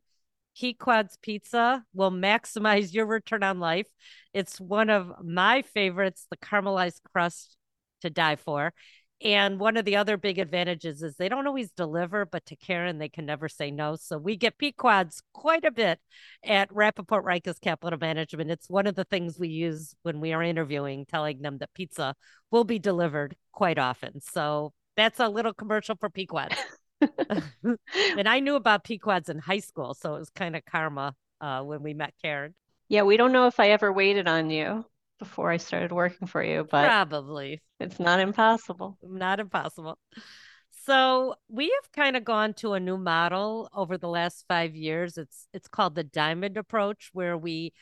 Pequod's 0.58 1.16
Pizza 1.22 1.84
will 1.94 2.10
maximize 2.10 2.92
your 2.92 3.06
return 3.06 3.44
on 3.44 3.60
life. 3.60 3.86
It's 4.34 4.60
one 4.60 4.90
of 4.90 5.12
my 5.22 5.62
favorites, 5.62 6.26
the 6.28 6.36
caramelized 6.36 7.02
crust 7.12 7.56
to 8.02 8.10
die 8.10 8.36
for. 8.36 8.72
And 9.22 9.60
one 9.60 9.76
of 9.76 9.84
the 9.84 9.96
other 9.96 10.16
big 10.16 10.38
advantages 10.38 11.02
is 11.02 11.16
they 11.16 11.28
don't 11.28 11.46
always 11.46 11.70
deliver, 11.72 12.24
but 12.24 12.46
to 12.46 12.56
Karen, 12.56 12.98
they 12.98 13.10
can 13.10 13.26
never 13.26 13.48
say 13.48 13.70
no. 13.70 13.96
So 13.96 14.16
we 14.16 14.36
get 14.36 14.56
Pequods 14.56 15.22
quite 15.34 15.64
a 15.64 15.70
bit 15.70 15.98
at 16.42 16.70
Rappaport 16.70 17.22
Reiches 17.22 17.60
Capital 17.60 17.98
Management. 17.98 18.50
It's 18.50 18.70
one 18.70 18.86
of 18.86 18.94
the 18.94 19.04
things 19.04 19.38
we 19.38 19.48
use 19.48 19.94
when 20.02 20.20
we 20.20 20.32
are 20.32 20.42
interviewing, 20.42 21.04
telling 21.04 21.42
them 21.42 21.58
that 21.58 21.74
pizza 21.74 22.14
will 22.50 22.64
be 22.64 22.78
delivered 22.78 23.36
quite 23.52 23.78
often. 23.78 24.20
So 24.22 24.72
that's 24.96 25.20
a 25.20 25.28
little 25.28 25.52
commercial 25.52 25.96
for 25.96 26.08
Pequods. 26.08 26.56
and 27.62 28.28
I 28.28 28.40
knew 28.40 28.56
about 28.56 28.84
Pequods 28.84 29.28
in 29.28 29.38
high 29.38 29.60
school. 29.60 29.94
So 29.94 30.16
it 30.16 30.18
was 30.18 30.30
kind 30.30 30.56
of 30.56 30.64
karma 30.64 31.14
uh, 31.40 31.62
when 31.62 31.82
we 31.82 31.94
met 31.94 32.14
Karen. 32.22 32.54
Yeah, 32.88 33.02
we 33.02 33.16
don't 33.16 33.32
know 33.32 33.46
if 33.46 33.60
I 33.60 33.70
ever 33.70 33.92
waited 33.92 34.28
on 34.28 34.50
you 34.50 34.84
before 35.20 35.50
I 35.52 35.58
started 35.58 35.92
working 35.92 36.26
for 36.26 36.42
you, 36.42 36.66
but 36.68 36.84
probably 36.84 37.62
it's 37.78 38.00
not 38.00 38.18
impossible. 38.18 38.98
Not 39.02 39.38
impossible. 39.38 39.98
So 40.86 41.34
we 41.48 41.64
have 41.66 41.92
kind 41.92 42.16
of 42.16 42.24
gone 42.24 42.54
to 42.54 42.72
a 42.72 42.80
new 42.80 42.96
model 42.96 43.68
over 43.72 43.96
the 43.98 44.08
last 44.08 44.44
five 44.48 44.74
years. 44.74 45.16
It's 45.18 45.46
it's 45.52 45.68
called 45.68 45.94
the 45.94 46.02
diamond 46.02 46.56
approach, 46.56 47.10
where 47.12 47.36
we 47.36 47.72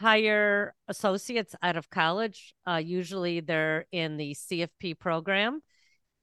hire 0.00 0.74
associates 0.88 1.54
out 1.62 1.76
of 1.76 1.90
college. 1.90 2.54
Uh, 2.66 2.80
usually 2.82 3.40
they're 3.40 3.86
in 3.92 4.16
the 4.16 4.34
CFP 4.34 4.98
program, 4.98 5.60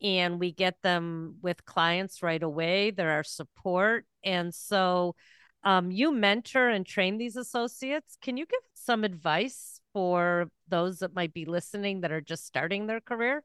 and 0.02 0.40
we 0.40 0.54
get 0.54 0.82
them 0.82 1.36
with 1.42 1.66
clients 1.66 2.24
right 2.24 2.42
away. 2.42 2.92
They're 2.92 3.12
our 3.12 3.24
support, 3.24 4.06
and 4.24 4.56
so 4.56 5.16
um, 5.64 5.92
you 5.92 6.12
mentor 6.12 6.70
and 6.70 6.86
train 6.86 7.18
these 7.18 7.36
associates. 7.36 8.18
Can 8.22 8.38
you 8.38 8.46
give 8.46 8.60
some 8.74 9.04
advice 9.04 9.73
for 9.94 10.50
those 10.68 11.00
that 11.00 11.16
might 11.16 11.34
be 11.34 11.46
listening 11.46 12.02
that 12.02 12.12
are 12.12 12.22
just 12.22 12.46
starting 12.46 12.88
their 12.88 13.02
career? 13.02 13.44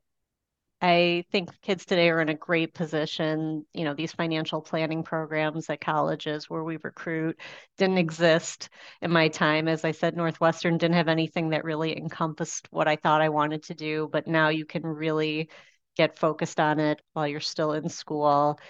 I 0.81 1.25
think 1.33 1.61
kids 1.61 1.85
today 1.85 2.09
are 2.09 2.21
in 2.21 2.29
a 2.29 2.35
great 2.35 2.73
position. 2.73 3.67
You 3.75 3.85
know, 3.85 3.95
these 3.95 4.13
financial 4.13 4.61
planning 4.61 5.03
programs 5.03 5.69
at 5.69 5.81
colleges 5.81 6.49
where 6.49 6.63
we 6.63 6.79
recruit 6.83 7.41
didn't 7.79 7.99
exist 7.99 8.69
in 9.03 9.11
my 9.11 9.27
time. 9.29 9.67
As 9.67 9.85
I 9.85 9.91
said, 9.91 10.17
Northwestern 10.17 10.79
didn't 10.79 10.95
have 10.95 11.09
anything 11.09 11.51
that 11.51 11.65
really 11.65 11.97
encompassed 11.97 12.69
what 12.71 12.87
I 12.87 12.95
thought 12.95 13.21
I 13.21 13.29
wanted 13.29 13.65
to 13.65 13.75
do, 13.75 14.09
but 14.13 14.29
now 14.29 14.51
you 14.51 14.65
can 14.65 14.87
really 14.87 15.51
get 15.97 16.17
focused 16.17 16.61
on 16.61 16.79
it 16.79 17.03
while 17.13 17.27
you're 17.27 17.41
still 17.41 17.73
in 17.73 17.89
school. 17.89 18.61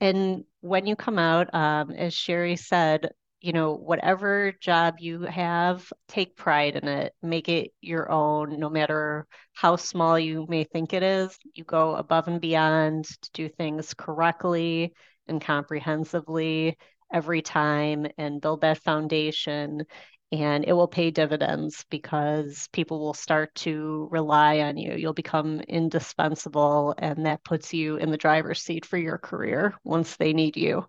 And 0.00 0.44
when 0.60 0.86
you 0.86 0.96
come 0.96 1.18
out, 1.18 1.52
um, 1.54 1.90
as 1.90 2.14
Shari 2.14 2.56
said, 2.56 3.10
you 3.40 3.52
know, 3.52 3.74
whatever 3.74 4.52
job 4.60 4.96
you 4.98 5.22
have, 5.22 5.90
take 6.08 6.36
pride 6.36 6.76
in 6.76 6.88
it, 6.88 7.14
make 7.22 7.48
it 7.48 7.70
your 7.80 8.10
own, 8.10 8.58
no 8.58 8.68
matter 8.68 9.26
how 9.54 9.76
small 9.76 10.18
you 10.18 10.46
may 10.48 10.64
think 10.64 10.92
it 10.92 11.02
is. 11.02 11.38
You 11.54 11.64
go 11.64 11.94
above 11.94 12.28
and 12.28 12.40
beyond 12.40 13.04
to 13.04 13.30
do 13.32 13.48
things 13.48 13.94
correctly 13.94 14.92
and 15.28 15.40
comprehensively 15.40 16.76
every 17.12 17.42
time 17.42 18.06
and 18.18 18.40
build 18.40 18.62
that 18.62 18.78
foundation. 18.78 19.84
And 20.30 20.64
it 20.64 20.72
will 20.72 20.88
pay 20.88 21.10
dividends 21.10 21.84
because 21.90 22.68
people 22.72 23.00
will 23.00 23.14
start 23.14 23.54
to 23.56 24.08
rely 24.10 24.60
on 24.60 24.76
you. 24.76 24.94
You'll 24.94 25.14
become 25.14 25.60
indispensable, 25.60 26.94
and 26.98 27.24
that 27.24 27.44
puts 27.44 27.72
you 27.72 27.96
in 27.96 28.10
the 28.10 28.18
driver's 28.18 28.60
seat 28.60 28.84
for 28.84 28.98
your 28.98 29.16
career 29.16 29.74
once 29.84 30.16
they 30.16 30.34
need 30.34 30.56
you. 30.56 30.84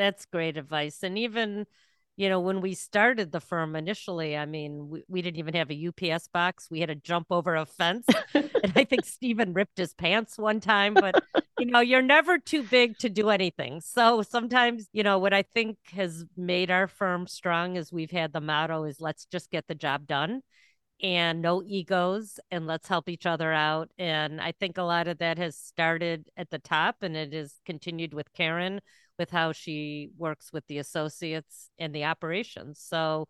That's 0.00 0.24
great 0.24 0.56
advice. 0.56 1.02
And 1.02 1.18
even, 1.18 1.66
you 2.16 2.30
know, 2.30 2.40
when 2.40 2.62
we 2.62 2.72
started 2.72 3.30
the 3.30 3.40
firm 3.40 3.76
initially, 3.76 4.34
I 4.34 4.46
mean, 4.46 4.88
we, 4.88 5.02
we 5.08 5.20
didn't 5.20 5.36
even 5.36 5.52
have 5.52 5.70
a 5.70 5.74
UPS 5.88 6.28
box. 6.28 6.68
We 6.70 6.80
had 6.80 6.88
to 6.88 6.94
jump 6.94 7.26
over 7.28 7.54
a 7.54 7.66
fence. 7.66 8.06
and 8.34 8.72
I 8.74 8.84
think 8.84 9.04
Stephen 9.04 9.52
ripped 9.52 9.76
his 9.76 9.92
pants 9.92 10.38
one 10.38 10.58
time, 10.58 10.94
but 10.94 11.22
you 11.58 11.66
know, 11.66 11.80
you're 11.80 12.00
never 12.00 12.38
too 12.38 12.62
big 12.62 12.96
to 13.00 13.10
do 13.10 13.28
anything. 13.28 13.82
So 13.82 14.22
sometimes, 14.22 14.88
you 14.94 15.02
know, 15.02 15.18
what 15.18 15.34
I 15.34 15.42
think 15.42 15.76
has 15.92 16.24
made 16.34 16.70
our 16.70 16.86
firm 16.86 17.26
strong 17.26 17.76
is 17.76 17.92
we've 17.92 18.10
had 18.10 18.32
the 18.32 18.40
motto 18.40 18.84
is 18.84 19.02
let's 19.02 19.26
just 19.26 19.50
get 19.50 19.68
the 19.68 19.74
job 19.74 20.06
done 20.06 20.40
and 21.02 21.42
no 21.42 21.62
egos 21.62 22.40
and 22.50 22.66
let's 22.66 22.88
help 22.88 23.10
each 23.10 23.26
other 23.26 23.52
out. 23.52 23.90
And 23.98 24.40
I 24.40 24.52
think 24.52 24.78
a 24.78 24.82
lot 24.82 25.08
of 25.08 25.18
that 25.18 25.36
has 25.36 25.58
started 25.58 26.30
at 26.38 26.48
the 26.48 26.58
top 26.58 27.02
and 27.02 27.14
it 27.14 27.34
has 27.34 27.54
continued 27.66 28.14
with 28.14 28.32
Karen 28.32 28.80
with 29.20 29.30
how 29.30 29.52
she 29.52 30.10
works 30.18 30.52
with 30.52 30.66
the 30.66 30.78
associates 30.78 31.70
and 31.78 31.94
the 31.94 32.06
operations. 32.06 32.82
So 32.84 33.28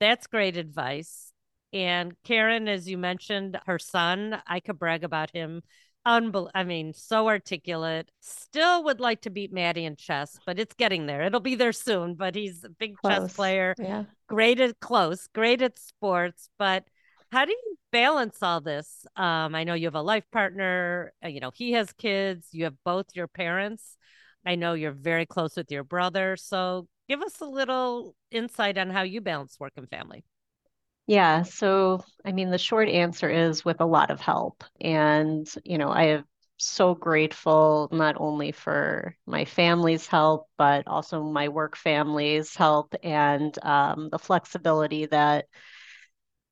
that's 0.00 0.26
great 0.26 0.56
advice. 0.56 1.32
And 1.72 2.14
Karen, 2.24 2.66
as 2.66 2.88
you 2.88 2.98
mentioned, 2.98 3.60
her 3.66 3.78
son, 3.78 4.42
I 4.46 4.58
could 4.58 4.78
brag 4.78 5.04
about 5.04 5.30
him 5.30 5.62
Unbel- 6.08 6.50
I 6.54 6.64
mean, 6.64 6.94
so 6.94 7.28
articulate. 7.28 8.10
Still 8.20 8.84
would 8.84 8.98
like 8.98 9.20
to 9.22 9.30
beat 9.30 9.52
Maddie 9.52 9.84
in 9.84 9.96
chess, 9.96 10.38
but 10.46 10.58
it's 10.58 10.74
getting 10.74 11.06
there. 11.06 11.22
It'll 11.22 11.38
be 11.38 11.54
there 11.54 11.72
soon. 11.72 12.14
But 12.14 12.34
he's 12.34 12.64
a 12.64 12.70
big 12.70 12.96
close. 12.96 13.12
chess 13.12 13.36
player. 13.36 13.74
Yeah. 13.78 14.04
Great 14.26 14.58
at 14.58 14.80
close, 14.80 15.26
great 15.34 15.60
at 15.60 15.78
sports. 15.78 16.48
But 16.58 16.84
how 17.30 17.44
do 17.44 17.52
you 17.52 17.76
balance 17.92 18.42
all 18.42 18.62
this? 18.62 19.06
Um, 19.16 19.54
I 19.54 19.64
know 19.64 19.74
you 19.74 19.86
have 19.86 19.94
a 19.94 20.02
life 20.02 20.24
partner, 20.32 21.12
uh, 21.22 21.28
you 21.28 21.40
know, 21.40 21.50
he 21.54 21.72
has 21.72 21.92
kids, 21.92 22.48
you 22.52 22.64
have 22.64 22.76
both 22.84 23.06
your 23.14 23.26
parents. 23.26 23.98
I 24.48 24.54
know 24.54 24.72
you're 24.72 24.92
very 24.92 25.26
close 25.26 25.56
with 25.56 25.70
your 25.70 25.84
brother. 25.84 26.34
So 26.38 26.88
give 27.06 27.20
us 27.20 27.38
a 27.42 27.44
little 27.44 28.14
insight 28.30 28.78
on 28.78 28.88
how 28.88 29.02
you 29.02 29.20
balance 29.20 29.60
work 29.60 29.74
and 29.76 29.86
family. 29.90 30.24
Yeah, 31.06 31.42
so 31.42 32.02
I 32.24 32.32
mean, 32.32 32.50
the 32.50 32.56
short 32.56 32.88
answer 32.88 33.28
is 33.28 33.62
with 33.62 33.82
a 33.82 33.86
lot 33.86 34.10
of 34.10 34.22
help. 34.22 34.64
And, 34.80 35.46
you 35.64 35.76
know, 35.76 35.90
I 35.90 36.04
am 36.04 36.24
so 36.56 36.94
grateful 36.94 37.90
not 37.92 38.16
only 38.18 38.52
for 38.52 39.14
my 39.26 39.44
family's 39.44 40.06
help, 40.06 40.46
but 40.56 40.86
also 40.86 41.22
my 41.22 41.48
work 41.50 41.76
family's 41.76 42.56
help 42.56 42.94
and 43.02 43.54
um, 43.62 44.08
the 44.10 44.18
flexibility 44.18 45.04
that 45.06 45.44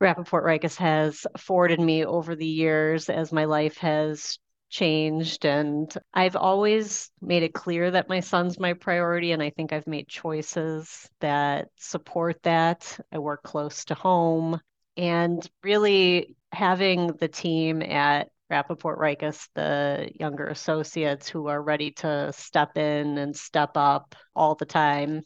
Rappaport 0.02 0.44
Reiches 0.44 0.76
has 0.76 1.26
afforded 1.34 1.80
me 1.80 2.04
over 2.04 2.36
the 2.36 2.46
years 2.46 3.08
as 3.08 3.32
my 3.32 3.46
life 3.46 3.78
has 3.78 4.38
changed. 4.68 5.44
And 5.44 5.92
I've 6.12 6.36
always 6.36 7.10
made 7.20 7.42
it 7.42 7.54
clear 7.54 7.90
that 7.90 8.08
my 8.08 8.20
son's 8.20 8.58
my 8.58 8.72
priority. 8.72 9.32
And 9.32 9.42
I 9.42 9.50
think 9.50 9.72
I've 9.72 9.86
made 9.86 10.08
choices 10.08 11.08
that 11.20 11.68
support 11.76 12.42
that. 12.42 12.98
I 13.12 13.18
work 13.18 13.42
close 13.42 13.84
to 13.86 13.94
home. 13.94 14.60
And 14.96 15.48
really 15.62 16.36
having 16.52 17.08
the 17.08 17.28
team 17.28 17.82
at 17.82 18.28
Rappaport 18.50 18.98
Reiches, 18.98 19.48
the 19.54 20.10
younger 20.18 20.46
associates 20.46 21.28
who 21.28 21.48
are 21.48 21.60
ready 21.60 21.90
to 21.92 22.32
step 22.32 22.76
in 22.76 23.18
and 23.18 23.36
step 23.36 23.72
up 23.76 24.14
all 24.34 24.54
the 24.54 24.64
time, 24.66 25.22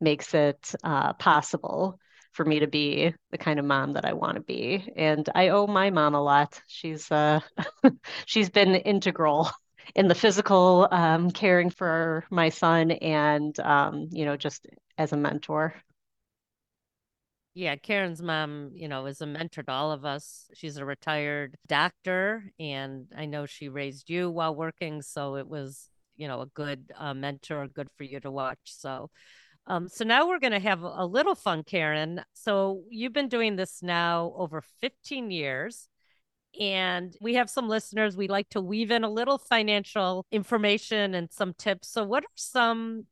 makes 0.00 0.34
it 0.34 0.74
uh, 0.84 1.12
possible 1.14 1.98
for 2.36 2.44
me 2.44 2.60
to 2.60 2.66
be 2.66 3.14
the 3.30 3.38
kind 3.38 3.58
of 3.58 3.64
mom 3.64 3.94
that 3.94 4.04
I 4.04 4.12
want 4.12 4.36
to 4.36 4.42
be. 4.42 4.92
And 4.94 5.28
I 5.34 5.48
owe 5.48 5.66
my 5.66 5.90
mom 5.90 6.14
a 6.14 6.22
lot. 6.22 6.60
She's 6.66 7.10
uh, 7.10 7.40
she's 8.26 8.50
been 8.50 8.74
integral 8.74 9.50
in 9.94 10.08
the 10.08 10.14
physical 10.14 10.86
um, 10.92 11.30
caring 11.30 11.70
for 11.70 12.24
my 12.30 12.50
son, 12.50 12.90
and 12.90 13.58
um, 13.60 14.08
you 14.12 14.26
know, 14.26 14.36
just 14.36 14.66
as 14.98 15.12
a 15.12 15.16
mentor. 15.16 15.74
Yeah, 17.54 17.76
Karen's 17.76 18.20
mom, 18.20 18.72
you 18.74 18.86
know, 18.86 19.06
is 19.06 19.22
a 19.22 19.26
mentor 19.26 19.62
to 19.62 19.72
all 19.72 19.90
of 19.90 20.04
us. 20.04 20.46
She's 20.52 20.76
a 20.76 20.84
retired 20.84 21.56
doctor, 21.66 22.52
and 22.60 23.06
I 23.16 23.24
know 23.24 23.46
she 23.46 23.70
raised 23.70 24.10
you 24.10 24.30
while 24.30 24.54
working, 24.54 25.00
so 25.00 25.36
it 25.36 25.48
was, 25.48 25.88
you 26.16 26.28
know, 26.28 26.42
a 26.42 26.46
good 26.46 26.92
uh, 26.98 27.14
mentor, 27.14 27.66
good 27.66 27.88
for 27.96 28.04
you 28.04 28.20
to 28.20 28.30
watch. 28.30 28.58
So 28.64 29.08
um, 29.66 29.88
so 29.88 30.04
now 30.04 30.28
we're 30.28 30.38
going 30.38 30.52
to 30.52 30.60
have 30.60 30.82
a 30.82 31.04
little 31.04 31.34
fun, 31.34 31.64
Karen. 31.64 32.22
So 32.34 32.84
you've 32.88 33.12
been 33.12 33.28
doing 33.28 33.56
this 33.56 33.82
now 33.82 34.32
over 34.36 34.62
15 34.80 35.30
years. 35.30 35.88
And 36.58 37.14
we 37.20 37.34
have 37.34 37.50
some 37.50 37.68
listeners. 37.68 38.16
We 38.16 38.28
like 38.28 38.48
to 38.50 38.60
weave 38.60 38.90
in 38.90 39.04
a 39.04 39.10
little 39.10 39.36
financial 39.36 40.24
information 40.30 41.14
and 41.14 41.30
some 41.30 41.52
tips. 41.52 41.88
So, 41.88 42.04
what 42.04 42.24
are 42.24 42.34
some 42.34 43.04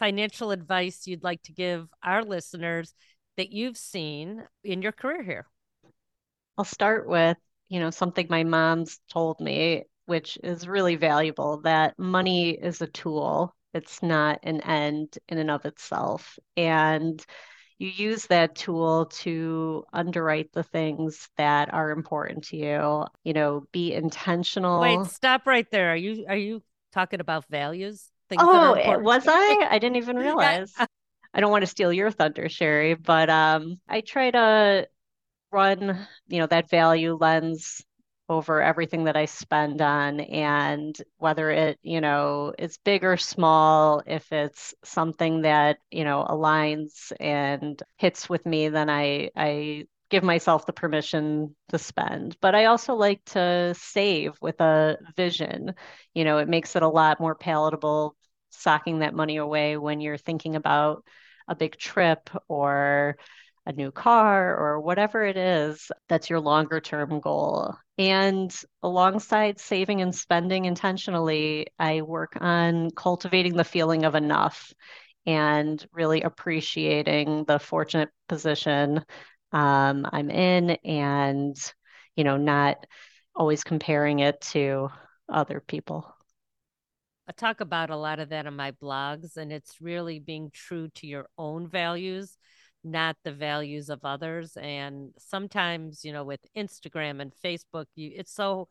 financial 0.00 0.50
advice 0.50 1.06
you'd 1.06 1.22
like 1.22 1.42
to 1.42 1.52
give 1.52 1.86
our 2.02 2.24
listeners 2.24 2.92
that 3.36 3.52
you've 3.52 3.76
seen 3.76 4.42
in 4.64 4.82
your 4.82 4.90
career 4.90 5.22
here? 5.22 5.46
I'll 6.58 6.64
start 6.64 7.08
with, 7.08 7.36
you 7.68 7.78
know, 7.78 7.90
something 7.90 8.26
my 8.28 8.42
mom's 8.42 8.98
told 9.08 9.38
me, 9.38 9.84
which 10.06 10.36
is 10.42 10.66
really 10.66 10.96
valuable 10.96 11.60
that 11.62 11.96
money 11.98 12.50
is 12.50 12.82
a 12.82 12.88
tool 12.88 13.54
it's 13.74 14.02
not 14.02 14.40
an 14.42 14.60
end 14.60 15.18
in 15.28 15.38
and 15.38 15.50
of 15.50 15.64
itself. 15.64 16.38
And 16.56 17.24
you 17.78 17.88
use 17.88 18.26
that 18.26 18.54
tool 18.54 19.06
to 19.06 19.84
underwrite 19.92 20.52
the 20.52 20.62
things 20.62 21.28
that 21.36 21.72
are 21.74 21.90
important 21.90 22.44
to 22.48 22.56
you. 22.56 23.06
You 23.24 23.32
know, 23.32 23.64
be 23.72 23.92
intentional. 23.92 24.80
Wait, 24.80 25.04
stop 25.06 25.46
right 25.46 25.68
there. 25.70 25.90
Are 25.92 25.96
you 25.96 26.26
are 26.28 26.36
you 26.36 26.62
talking 26.92 27.20
about 27.20 27.44
values? 27.50 28.08
oh, 28.38 28.98
was 29.02 29.24
I? 29.26 29.66
I 29.70 29.78
didn't 29.78 29.96
even 29.96 30.16
realize. 30.28 30.72
I 31.34 31.40
don't 31.40 31.50
want 31.50 31.62
to 31.62 31.66
steal 31.66 31.92
your 31.92 32.10
thunder, 32.10 32.48
Shari, 32.48 32.94
but 32.94 33.30
um, 33.30 33.80
I 33.88 34.02
try 34.02 34.30
to 34.30 34.86
run, 35.50 36.06
you 36.28 36.40
know, 36.40 36.46
that 36.46 36.70
value 36.70 37.16
lens 37.18 37.82
over 38.32 38.62
everything 38.62 39.04
that 39.04 39.16
I 39.16 39.26
spend 39.26 39.82
on 39.82 40.20
and 40.20 40.96
whether 41.18 41.50
it, 41.50 41.78
you 41.82 42.00
know, 42.00 42.52
is 42.58 42.78
big 42.78 43.04
or 43.04 43.16
small, 43.16 44.02
if 44.06 44.32
it's 44.32 44.74
something 44.84 45.42
that, 45.42 45.78
you 45.90 46.04
know, 46.04 46.24
aligns 46.28 47.12
and 47.20 47.80
hits 47.98 48.28
with 48.28 48.44
me, 48.46 48.68
then 48.68 48.90
I 48.90 49.30
I 49.36 49.86
give 50.10 50.22
myself 50.24 50.66
the 50.66 50.72
permission 50.72 51.56
to 51.70 51.78
spend. 51.78 52.36
But 52.40 52.54
I 52.54 52.66
also 52.66 52.94
like 52.94 53.24
to 53.26 53.74
save 53.78 54.34
with 54.42 54.60
a 54.60 54.98
vision. 55.16 55.74
You 56.14 56.24
know, 56.24 56.38
it 56.38 56.48
makes 56.48 56.76
it 56.76 56.82
a 56.82 56.88
lot 56.88 57.20
more 57.20 57.34
palatable 57.34 58.16
socking 58.50 58.98
that 59.00 59.14
money 59.14 59.36
away 59.38 59.76
when 59.76 60.00
you're 60.00 60.18
thinking 60.18 60.56
about 60.56 61.04
a 61.48 61.54
big 61.54 61.76
trip 61.78 62.30
or 62.48 63.16
a 63.66 63.72
new 63.72 63.92
car 63.92 64.56
or 64.56 64.80
whatever 64.80 65.24
it 65.24 65.36
is 65.36 65.90
that's 66.08 66.28
your 66.28 66.40
longer 66.40 66.80
term 66.80 67.20
goal. 67.20 67.74
And 67.98 68.54
alongside 68.82 69.60
saving 69.60 70.00
and 70.00 70.14
spending 70.14 70.64
intentionally, 70.64 71.68
I 71.78 72.02
work 72.02 72.36
on 72.40 72.90
cultivating 72.90 73.56
the 73.56 73.64
feeling 73.64 74.04
of 74.04 74.14
enough 74.14 74.72
and 75.26 75.84
really 75.92 76.22
appreciating 76.22 77.44
the 77.44 77.58
fortunate 77.58 78.08
position 78.28 79.04
um, 79.52 80.06
I'm 80.10 80.30
in 80.30 80.70
and, 80.84 81.56
you 82.16 82.24
know, 82.24 82.36
not 82.38 82.86
always 83.34 83.64
comparing 83.64 84.20
it 84.20 84.40
to 84.52 84.88
other 85.28 85.60
people. 85.60 86.12
I 87.28 87.32
talk 87.32 87.60
about 87.60 87.90
a 87.90 87.96
lot 87.96 88.18
of 88.18 88.30
that 88.30 88.46
in 88.46 88.56
my 88.56 88.72
blogs, 88.72 89.36
and 89.36 89.52
it's 89.52 89.80
really 89.80 90.18
being 90.18 90.50
true 90.52 90.88
to 90.96 91.06
your 91.06 91.26
own 91.38 91.68
values 91.68 92.36
not 92.84 93.16
the 93.24 93.32
values 93.32 93.88
of 93.88 94.00
others 94.04 94.56
and 94.60 95.10
sometimes 95.18 96.04
you 96.04 96.12
know 96.12 96.24
with 96.24 96.40
instagram 96.56 97.20
and 97.20 97.32
facebook 97.44 97.86
you 97.94 98.10
it's 98.14 98.34
so 98.34 98.68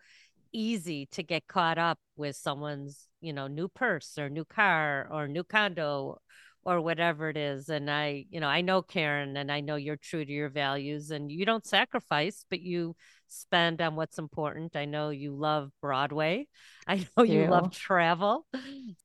easy 0.53 1.05
to 1.05 1.23
get 1.23 1.47
caught 1.47 1.77
up 1.77 1.97
with 2.17 2.35
someone's 2.35 3.07
you 3.21 3.31
know 3.31 3.47
new 3.47 3.67
purse 3.67 4.17
or 4.17 4.29
new 4.29 4.43
car 4.43 5.07
or 5.11 5.27
new 5.27 5.43
condo 5.43 6.19
or 6.63 6.81
whatever 6.81 7.29
it 7.29 7.37
is 7.37 7.69
and 7.69 7.89
i 7.89 8.25
you 8.29 8.39
know 8.39 8.47
i 8.47 8.61
know 8.61 8.81
karen 8.81 9.37
and 9.37 9.51
i 9.51 9.61
know 9.61 9.77
you're 9.77 9.95
true 9.95 10.25
to 10.25 10.31
your 10.31 10.49
values 10.49 11.09
and 11.09 11.31
you 11.31 11.45
don't 11.45 11.65
sacrifice 11.65 12.45
but 12.49 12.59
you 12.59 12.95
spend 13.31 13.81
on 13.81 13.95
what's 13.95 14.19
important. 14.19 14.75
I 14.75 14.85
know 14.85 15.09
you 15.09 15.33
love 15.33 15.71
broadway. 15.81 16.47
I 16.87 17.07
know 17.17 17.23
you, 17.23 17.47
love 17.47 17.71
travel 17.71 18.45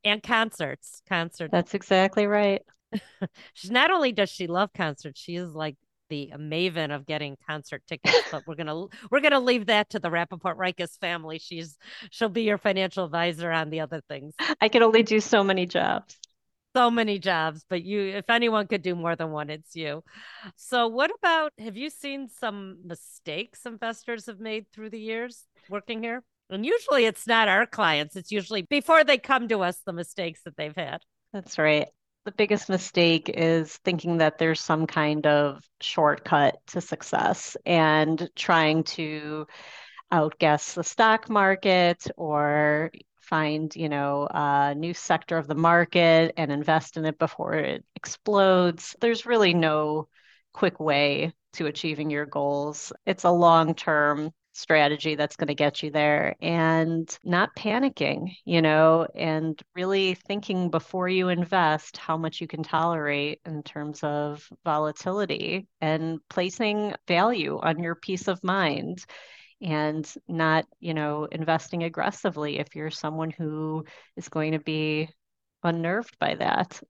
and 0.05 0.23
concerts 0.23 1.03
concerts. 1.09 1.53
That's 1.53 1.75
exactly 1.75 2.27
right 2.27 2.62
she's 3.55 3.70
not 3.70 3.90
only 3.90 4.12
does 4.12 4.31
she 4.31 4.46
love 4.46 4.72
concerts, 4.72 5.20
she 5.20 5.37
is 5.37 5.53
like 5.53 5.77
the 6.09 6.33
maven 6.37 6.94
of 6.94 7.07
getting 7.07 7.37
concert 7.49 7.83
tickets, 7.87 8.16
but 8.31 8.46
we're 8.46 8.55
gonna 8.55 8.87
we're 9.11 9.20
gonna 9.20 9.40
leave 9.40 9.66
that 9.66 9.90
to 9.90 9.99
the 9.99 10.09
Rappaport 10.09 10.57
Reiches 10.57 10.99
family. 11.01 11.38
She's 11.38 11.77
she'll 12.11 12.29
be 12.29 12.42
your 12.42 12.59
financial 12.59 13.05
advisor 13.05 13.51
on 13.51 13.70
the 13.70 13.81
other 13.81 14.03
things. 14.09 14.35
I 14.61 14.68
can 14.68 14.83
only 14.83 15.03
do 15.03 15.20
so 15.20 15.42
many 15.42 15.66
jobs. 15.66 16.16
So 16.75 16.90
many 16.90 17.18
jobs, 17.18 17.64
but 17.70 17.83
you 17.83 18.01
if 18.03 18.29
anyone 18.29 18.66
could 18.66 18.83
do 18.83 18.94
more 18.94 19.16
than 19.16 19.31
one, 19.31 19.49
it's 19.49 19.75
you. 19.75 20.05
So 20.57 20.88
what 20.88 21.11
about 21.18 21.53
have 21.59 21.77
you 21.77 21.88
seen 21.88 22.29
some 22.29 22.79
mistakes 22.85 23.64
investors 23.64 24.27
have 24.27 24.40
made 24.40 24.66
through 24.72 24.90
the 24.90 25.01
years 25.01 25.44
working 25.70 26.03
here? 26.03 26.22
And 26.51 26.64
usually 26.64 27.07
it's 27.07 27.27
not 27.27 27.49
our 27.49 27.66
clients, 27.66 28.14
it's 28.14 28.31
usually 28.31 28.62
before 28.62 29.05
they 29.05 29.18
come 29.18 29.49
to 29.49 29.62
us 29.62 29.81
the 29.85 29.92
mistakes 29.92 30.42
that 30.44 30.57
they've 30.57 30.77
had. 30.77 31.01
That's 31.33 31.59
right 31.59 31.88
the 32.26 32.32
biggest 32.32 32.68
mistake 32.68 33.30
is 33.32 33.76
thinking 33.78 34.18
that 34.18 34.36
there's 34.36 34.60
some 34.60 34.84
kind 34.84 35.28
of 35.28 35.62
shortcut 35.80 36.58
to 36.66 36.80
success 36.80 37.56
and 37.64 38.28
trying 38.34 38.82
to 38.82 39.46
outguess 40.10 40.74
the 40.74 40.82
stock 40.82 41.30
market 41.30 42.04
or 42.16 42.90
find 43.20 43.74
you 43.76 43.88
know 43.88 44.26
a 44.28 44.74
new 44.74 44.92
sector 44.92 45.38
of 45.38 45.46
the 45.46 45.54
market 45.54 46.34
and 46.36 46.50
invest 46.50 46.96
in 46.96 47.04
it 47.04 47.16
before 47.16 47.54
it 47.54 47.84
explodes. 47.94 48.96
There's 49.00 49.24
really 49.24 49.54
no 49.54 50.08
quick 50.52 50.80
way 50.80 51.32
to 51.52 51.66
achieving 51.66 52.10
your 52.10 52.26
goals. 52.26 52.92
It's 53.06 53.24
a 53.24 53.30
long 53.30 53.76
term 53.76 54.32
strategy 54.57 55.14
that's 55.16 55.37
going 55.37 55.49
to 55.49 55.55
get 55.55 55.83
you 55.83 55.90
there 55.90 56.35
and 56.40 57.19
not 57.25 57.55
panicking, 57.57 58.35
you 58.45 58.62
know, 58.62 59.07
and 59.14 59.61
really 59.75 60.14
thinking 60.14 60.71
before 60.71 61.09
you 61.09 61.29
invest 61.29 61.97
how 61.99 62.16
much 62.16 62.40
you 62.40 62.47
can 62.49 62.62
tolerate 62.62 63.40
in 63.45 63.62
terms 63.62 64.03
of 64.03 64.49
volatility 64.64 65.66
and 65.81 66.19
placing 66.31 66.95
value 67.07 67.59
on 67.62 67.79
your 67.83 67.95
peace 67.95 68.29
of 68.29 68.42
mind. 68.42 69.05
and 69.61 70.14
not, 70.29 70.66
you 70.81 70.95
know, 70.95 71.25
investing 71.25 71.83
aggressively 71.85 72.59
if 72.59 72.77
you're 72.77 72.90
someone 72.90 73.31
who 73.31 73.85
is 74.16 74.29
going 74.29 74.53
to 74.53 74.59
be 74.59 75.09
unnerved 75.62 76.16
by 76.19 76.35
that. 76.35 76.81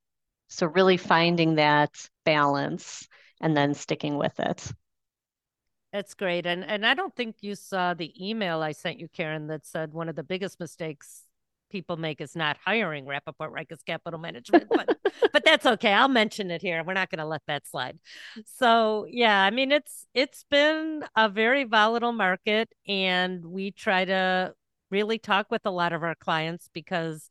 So 0.49 0.67
really 0.67 0.97
finding 0.97 1.57
that 1.57 1.91
balance 2.25 3.07
and 3.41 3.57
then 3.57 3.75
sticking 3.75 4.17
with 4.17 4.39
it. 4.41 4.71
That's 5.97 6.13
great. 6.13 6.45
And 6.45 6.63
and 6.63 6.85
I 6.85 6.93
don't 6.93 7.17
think 7.17 7.37
you 7.41 7.55
saw 7.55 7.95
the 7.95 8.13
email 8.23 8.61
I 8.61 8.73
sent 8.73 9.01
you, 9.01 9.09
Karen, 9.09 9.47
that 9.47 9.65
said 9.65 9.95
one 9.95 10.11
of 10.11 10.15
the 10.15 10.23
biggest 10.23 10.61
mistakes 10.61 11.23
people 11.71 11.97
make 11.97 12.21
is 12.21 12.37
not 12.37 12.59
hiring 12.63 13.07
Rappaport 13.07 13.51
Reiches 13.51 13.83
Capital 13.83 14.21
Management, 14.21 14.67
but 14.69 14.95
but 15.33 15.43
that's 15.43 15.65
okay. 15.65 15.95
I'll 15.95 16.09
mention 16.09 16.51
it 16.51 16.61
here. 16.61 16.85
We're 16.85 16.93
not 16.93 17.09
going 17.09 17.21
to 17.21 17.25
let 17.25 17.41
that 17.47 17.67
slide. 17.67 17.99
So 18.45 19.07
yeah, 19.09 19.43
I 19.43 19.49
mean 19.51 19.73
it's 19.73 20.07
it's 20.13 20.45
been 20.51 21.03
a 21.17 21.31
very 21.31 21.65
volatile 21.65 22.13
market, 22.13 22.69
and 22.87 23.43
we 23.43 23.71
try 23.71 24.05
to 24.05 24.53
really 24.91 25.19
talk 25.19 25.51
with 25.51 25.63
a 25.65 25.71
lot 25.71 25.95
of 25.95 26.03
our 26.03 26.15
clients 26.15 26.69
because 26.75 27.31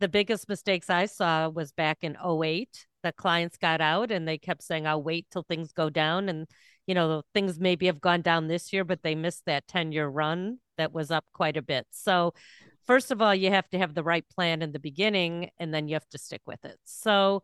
the 0.00 0.08
biggest 0.08 0.46
mistakes 0.46 0.90
I 0.90 1.06
saw 1.06 1.48
was 1.48 1.72
back 1.72 2.00
in 2.02 2.18
08. 2.22 2.86
The 3.02 3.12
clients 3.12 3.56
got 3.56 3.80
out 3.80 4.10
and 4.10 4.28
they 4.28 4.36
kept 4.36 4.62
saying, 4.62 4.86
I'll 4.86 5.02
wait 5.02 5.26
till 5.30 5.42
things 5.42 5.72
go 5.72 5.88
down. 5.88 6.28
And, 6.28 6.46
you 6.86 6.94
know, 6.94 7.22
things 7.32 7.58
maybe 7.58 7.86
have 7.86 8.00
gone 8.00 8.22
down 8.22 8.48
this 8.48 8.72
year, 8.72 8.84
but 8.84 9.02
they 9.02 9.14
missed 9.14 9.44
that 9.46 9.66
10 9.68 9.92
year 9.92 10.06
run 10.06 10.58
that 10.76 10.92
was 10.92 11.10
up 11.10 11.24
quite 11.32 11.56
a 11.56 11.62
bit. 11.62 11.86
So 11.90 12.34
first 12.86 13.10
of 13.10 13.22
all, 13.22 13.34
you 13.34 13.50
have 13.50 13.68
to 13.70 13.78
have 13.78 13.94
the 13.94 14.02
right 14.02 14.24
plan 14.28 14.62
in 14.62 14.72
the 14.72 14.78
beginning 14.78 15.50
and 15.58 15.72
then 15.72 15.88
you 15.88 15.94
have 15.94 16.08
to 16.10 16.18
stick 16.18 16.42
with 16.46 16.64
it. 16.64 16.78
So, 16.84 17.42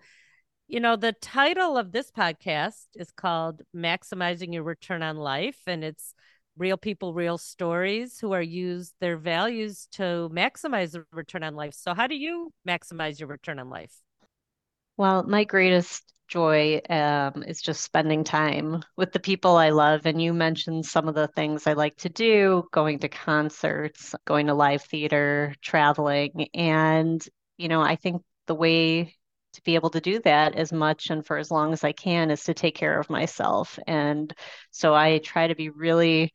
you 0.68 0.80
know, 0.80 0.96
the 0.96 1.12
title 1.12 1.76
of 1.76 1.92
this 1.92 2.10
podcast 2.10 2.86
is 2.94 3.10
called 3.10 3.62
Maximizing 3.74 4.52
Your 4.52 4.62
Return 4.62 5.02
on 5.02 5.16
Life, 5.16 5.58
and 5.66 5.82
it's 5.82 6.14
real 6.56 6.76
people, 6.76 7.12
real 7.12 7.38
stories 7.38 8.20
who 8.20 8.32
are 8.32 8.42
used 8.42 8.94
their 9.00 9.16
values 9.16 9.88
to 9.92 10.30
maximize 10.32 10.92
the 10.92 11.04
return 11.12 11.42
on 11.42 11.56
life. 11.56 11.74
So, 11.74 11.92
how 11.92 12.06
do 12.06 12.14
you 12.14 12.52
maximize 12.68 13.18
your 13.18 13.28
return 13.28 13.58
on 13.58 13.68
life? 13.68 13.94
Well, 14.96 15.24
my 15.24 15.44
greatest 15.44 16.12
joy 16.30 16.80
um, 16.88 17.42
is 17.42 17.60
just 17.60 17.82
spending 17.82 18.24
time 18.24 18.82
with 18.96 19.12
the 19.12 19.20
people 19.20 19.56
I 19.56 19.70
love. 19.70 20.06
And 20.06 20.22
you 20.22 20.32
mentioned 20.32 20.86
some 20.86 21.08
of 21.08 21.14
the 21.14 21.28
things 21.28 21.66
I 21.66 21.72
like 21.72 21.96
to 21.98 22.08
do 22.08 22.64
going 22.72 23.00
to 23.00 23.08
concerts, 23.08 24.14
going 24.24 24.46
to 24.46 24.54
live 24.54 24.82
theater, 24.82 25.54
traveling. 25.60 26.48
And, 26.54 27.22
you 27.58 27.68
know, 27.68 27.82
I 27.82 27.96
think 27.96 28.22
the 28.46 28.54
way 28.54 29.16
to 29.54 29.62
be 29.62 29.74
able 29.74 29.90
to 29.90 30.00
do 30.00 30.20
that 30.20 30.54
as 30.54 30.72
much 30.72 31.10
and 31.10 31.26
for 31.26 31.36
as 31.36 31.50
long 31.50 31.72
as 31.72 31.82
I 31.82 31.92
can 31.92 32.30
is 32.30 32.44
to 32.44 32.54
take 32.54 32.76
care 32.76 32.98
of 32.98 33.10
myself. 33.10 33.78
And 33.86 34.32
so 34.70 34.94
I 34.94 35.18
try 35.18 35.48
to 35.48 35.56
be 35.56 35.70
really 35.70 36.32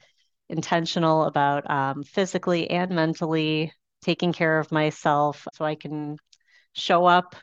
intentional 0.50 1.24
about 1.24 1.70
um, 1.70 2.04
physically 2.04 2.70
and 2.70 2.92
mentally 2.92 3.72
taking 4.04 4.34
care 4.34 4.60
of 4.60 4.72
myself 4.72 5.48
so 5.54 5.66
I 5.66 5.76
can 5.76 6.18
show 6.74 7.06
up 7.06 7.36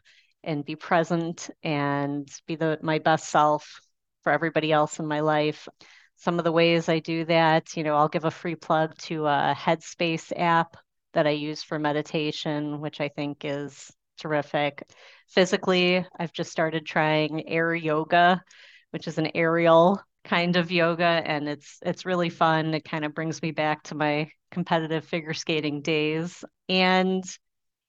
and 0.45 0.65
be 0.65 0.77
present 0.77 1.51
and 1.63 2.29
be 2.47 2.57
the 2.57 2.79
my 2.83 2.99
best 2.99 3.29
self 3.29 3.81
for 4.23 4.33
everybody 4.33 4.73
else 4.73 4.99
in 4.99 5.07
my 5.07 5.21
life. 5.21 5.69
Some 6.17 6.39
of 6.39 6.45
the 6.45 6.53
ways 6.53 6.89
I 6.89 7.01
do 7.01 7.25
that, 7.25 7.77
you 7.77 7.83
know, 7.83 7.97
I'll 7.97 8.09
give 8.09 8.25
a 8.25 8.31
free 8.31 8.55
plug 8.55 8.97
to 9.03 9.27
a 9.27 9.55
Headspace 9.59 10.33
app 10.37 10.77
that 11.15 11.27
I 11.27 11.31
use 11.31 11.63
for 11.63 11.79
meditation, 11.79 12.81
which 12.81 13.01
I 13.01 13.09
think 13.09 13.45
is 13.45 13.91
terrific. 14.19 14.89
Physically, 15.29 16.07
I've 16.19 16.33
just 16.33 16.53
started 16.53 16.87
trying 16.87 17.49
air 17.49 17.75
yoga, 17.75 18.43
which 18.91 19.09
is 19.09 19.19
an 19.19 19.31
aerial 19.35 20.01
kind 20.25 20.55
of 20.57 20.71
yoga 20.71 21.05
and 21.05 21.49
it's 21.49 21.79
it's 21.83 22.07
really 22.07 22.31
fun. 22.31 22.75
It 22.75 22.85
kind 22.85 23.05
of 23.05 23.15
brings 23.15 23.43
me 23.43 23.51
back 23.51 23.83
to 23.85 23.97
my 23.97 24.31
competitive 24.53 25.05
figure 25.05 25.35
skating 25.35 25.83
days. 25.83 26.45
And 26.69 27.25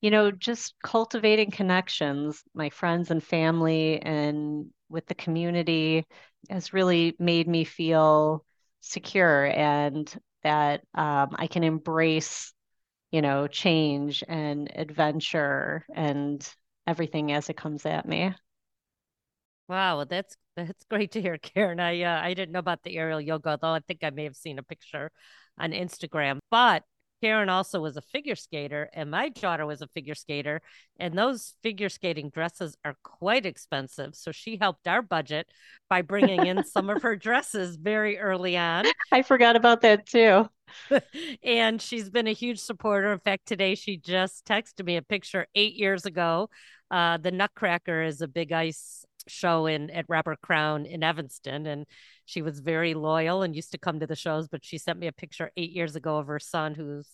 you 0.04 0.12
know, 0.12 0.32
just 0.32 0.76
cultivating 0.84 1.50
connections, 1.50 2.44
my 2.54 2.70
friends 2.70 3.10
and 3.10 3.24
family 3.24 4.02
and 4.02 4.68
with 4.90 5.06
the 5.06 5.16
community 5.16 6.06
has 6.50 6.74
really 6.74 7.16
made 7.20 7.48
me 7.48 7.64
feel 7.64 8.44
secure 8.82 9.46
and 9.46 10.14
that 10.44 10.82
um, 10.94 11.30
I 11.38 11.48
can 11.48 11.64
embrace, 11.64 12.52
you 13.14 13.22
know, 13.22 13.48
change 13.48 14.26
and 14.28 14.70
adventure 14.76 15.86
and 15.96 16.46
everything 16.86 17.32
as 17.32 17.50
it 17.50 17.56
comes 17.56 17.86
at 17.86 18.06
me. 18.06 18.36
Wow, 19.70 20.04
that's 20.04 20.36
that's 20.58 20.84
great 20.90 21.12
to 21.14 21.22
hear, 21.22 21.38
Karen. 21.38 21.80
I 21.80 22.02
uh, 22.04 22.22
I 22.22 22.34
didn't 22.34 22.52
know 22.52 22.60
about 22.60 22.84
the 22.84 22.98
aerial 22.98 23.22
yoga, 23.22 23.58
though 23.62 23.72
I 23.72 23.80
think 23.80 24.04
I 24.04 24.10
may 24.10 24.26
have 24.26 24.36
seen 24.36 24.60
a 24.60 24.64
picture 24.64 25.12
on 25.58 25.72
Instagram. 25.72 26.40
But 26.52 26.84
Karen 27.24 27.48
also 27.48 27.80
was 27.80 27.96
a 27.96 28.02
figure 28.02 28.36
skater, 28.36 28.90
and 28.94 29.10
my 29.10 29.30
daughter 29.30 29.66
was 29.66 29.82
a 29.82 29.88
figure 29.88 30.14
skater. 30.14 30.62
And 31.00 31.18
those 31.18 31.54
figure 31.64 31.88
skating 31.88 32.30
dresses 32.30 32.76
are 32.84 32.98
quite 33.02 33.46
expensive. 33.46 34.14
So 34.14 34.34
she 34.34 34.58
helped 34.58 34.90
our 34.90 35.02
budget 35.02 35.48
by 35.90 36.02
bringing 36.02 36.46
in 36.46 36.66
some 36.66 36.90
of 36.90 37.02
her 37.02 37.16
dresses 37.28 37.78
very 37.78 38.20
early 38.20 38.58
on. 38.58 38.88
I 39.14 39.22
forgot 39.22 39.56
about 39.56 39.80
that 39.84 40.06
too. 40.06 40.50
and 41.46 41.82
she's 41.82 42.10
been 42.10 42.28
a 42.28 42.34
huge 42.34 42.60
supporter. 42.60 43.14
In 43.14 43.20
fact, 43.20 43.46
today 43.46 43.76
she 43.76 43.96
just 43.96 44.46
texted 44.46 44.86
me 44.86 44.98
a 44.98 45.02
picture 45.02 45.48
eight 45.56 45.76
years 45.76 46.06
ago. 46.06 46.50
Uh, 46.92 47.16
the 47.16 47.32
Nutcracker 47.32 48.04
is 48.04 48.20
a 48.20 48.28
big 48.28 48.52
ice 48.52 49.06
show 49.28 49.66
in 49.66 49.90
at 49.90 50.06
Robert 50.08 50.42
Crown 50.42 50.86
in 50.86 51.04
Evanston, 51.04 51.66
and 51.66 51.86
she 52.26 52.42
was 52.42 52.60
very 52.60 52.94
loyal 52.94 53.42
and 53.42 53.56
used 53.56 53.72
to 53.72 53.78
come 53.78 54.00
to 54.00 54.08
the 54.08 54.16
shows. 54.16 54.48
But 54.48 54.66
she 54.66 54.78
sent 54.78 55.00
me 55.00 55.08
a 55.08 55.12
picture 55.12 55.52
eight 55.58 55.72
years 55.72 55.96
ago 55.96 56.18
of 56.18 56.28
her 56.28 56.40
son, 56.40 56.76
who's 56.76 57.08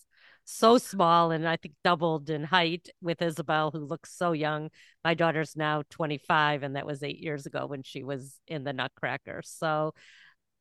so 0.44 0.78
small 0.78 1.30
and 1.30 1.46
I 1.46 1.56
think 1.56 1.74
doubled 1.84 2.30
in 2.30 2.44
height 2.44 2.88
with 3.00 3.22
Isabel, 3.22 3.70
who 3.70 3.80
looks 3.80 4.16
so 4.16 4.32
young. 4.32 4.70
My 5.04 5.14
daughter's 5.14 5.56
now 5.56 5.82
25, 5.90 6.62
and 6.62 6.76
that 6.76 6.86
was 6.86 7.02
eight 7.02 7.20
years 7.20 7.46
ago 7.46 7.66
when 7.66 7.82
she 7.82 8.02
was 8.02 8.40
in 8.48 8.64
the 8.64 8.72
Nutcracker. 8.72 9.42
So 9.44 9.94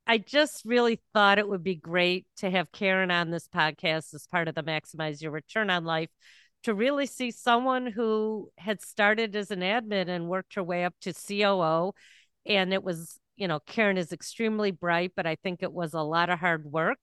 I 0.07 0.17
just 0.17 0.63
really 0.65 1.01
thought 1.13 1.39
it 1.39 1.47
would 1.47 1.63
be 1.63 1.75
great 1.75 2.25
to 2.37 2.49
have 2.49 2.71
Karen 2.71 3.11
on 3.11 3.29
this 3.29 3.47
podcast 3.47 4.13
as 4.13 4.27
part 4.31 4.47
of 4.47 4.55
the 4.55 4.63
Maximize 4.63 5.21
Your 5.21 5.31
Return 5.31 5.69
on 5.69 5.85
Life 5.85 6.09
to 6.63 6.73
really 6.73 7.05
see 7.05 7.31
someone 7.31 7.87
who 7.87 8.49
had 8.57 8.81
started 8.81 9.35
as 9.35 9.51
an 9.51 9.61
admin 9.61 10.09
and 10.09 10.27
worked 10.27 10.55
her 10.55 10.63
way 10.63 10.83
up 10.83 10.93
to 11.01 11.13
COO. 11.13 11.93
And 12.45 12.73
it 12.73 12.83
was, 12.83 13.19
you 13.37 13.47
know, 13.47 13.59
Karen 13.61 13.97
is 13.97 14.11
extremely 14.11 14.71
bright, 14.71 15.13
but 15.15 15.25
I 15.25 15.35
think 15.35 15.63
it 15.63 15.71
was 15.71 15.93
a 15.93 16.01
lot 16.01 16.29
of 16.29 16.39
hard 16.39 16.65
work 16.65 16.99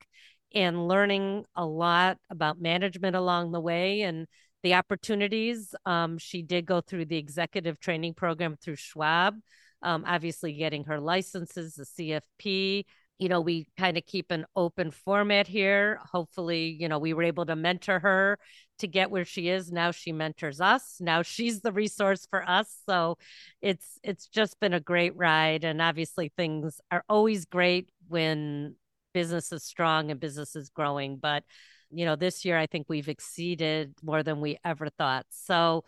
and 0.55 0.89
learning 0.89 1.45
a 1.55 1.67
lot 1.67 2.19
about 2.31 2.61
management 2.61 3.17
along 3.17 3.53
the 3.53 3.61
way 3.61 4.03
and 4.03 4.27
the 4.63 4.75
opportunities. 4.75 5.75
Um, 5.85 6.19
she 6.19 6.43
did 6.43 6.67
go 6.67 6.81
through 6.81 7.07
the 7.07 7.17
executive 7.17 7.79
training 7.81 8.15
program 8.15 8.57
through 8.57 8.77
Schwab, 8.77 9.35
um, 9.83 10.05
obviously 10.07 10.55
getting 10.55 10.85
her 10.85 11.01
licenses, 11.01 11.75
the 11.75 11.85
CFP, 11.85 12.85
you 13.19 13.29
know, 13.29 13.41
we 13.41 13.67
kind 13.79 13.97
of 13.97 14.05
keep 14.05 14.31
an 14.31 14.45
open 14.55 14.91
format 14.91 15.47
here. 15.47 16.01
Hopefully, 16.13 16.77
you 16.79 16.89
know, 16.89 16.99
we 16.99 17.15
were 17.15 17.23
able 17.23 17.47
to 17.47 17.57
mentor 17.57 17.99
her 17.99 18.39
to 18.79 18.87
get 18.87 19.11
where 19.11 19.25
she 19.25 19.49
is. 19.49 19.73
Now 19.73 19.91
she 19.91 20.13
mentors 20.13 20.61
us. 20.61 20.97
Now 21.01 21.23
she's 21.23 21.61
the 21.61 21.73
resource 21.73 22.27
for 22.29 22.49
us. 22.49 22.77
So 22.87 23.17
it's 23.63 23.99
it's 24.03 24.27
just 24.27 24.61
been 24.61 24.75
a 24.75 24.81
great 24.81 25.17
ride. 25.17 25.65
And 25.65 25.81
obviously 25.81 26.31
things 26.37 26.81
are 26.91 27.05
always 27.09 27.47
great 27.47 27.91
when 28.09 28.77
business 29.15 29.51
is 29.51 29.65
strong 29.65 30.11
and 30.11 30.21
business 30.21 30.55
is 30.55 30.69
growing. 30.69 31.17
But, 31.17 31.45
you 31.91 32.05
know, 32.05 32.17
this 32.17 32.45
year 32.45 32.59
I 32.59 32.67
think 32.67 32.87
we've 32.89 33.09
exceeded 33.09 33.95
more 34.03 34.23
than 34.23 34.43
we 34.43 34.59
ever 34.63 34.91
thought. 34.91 35.25
So 35.31 35.85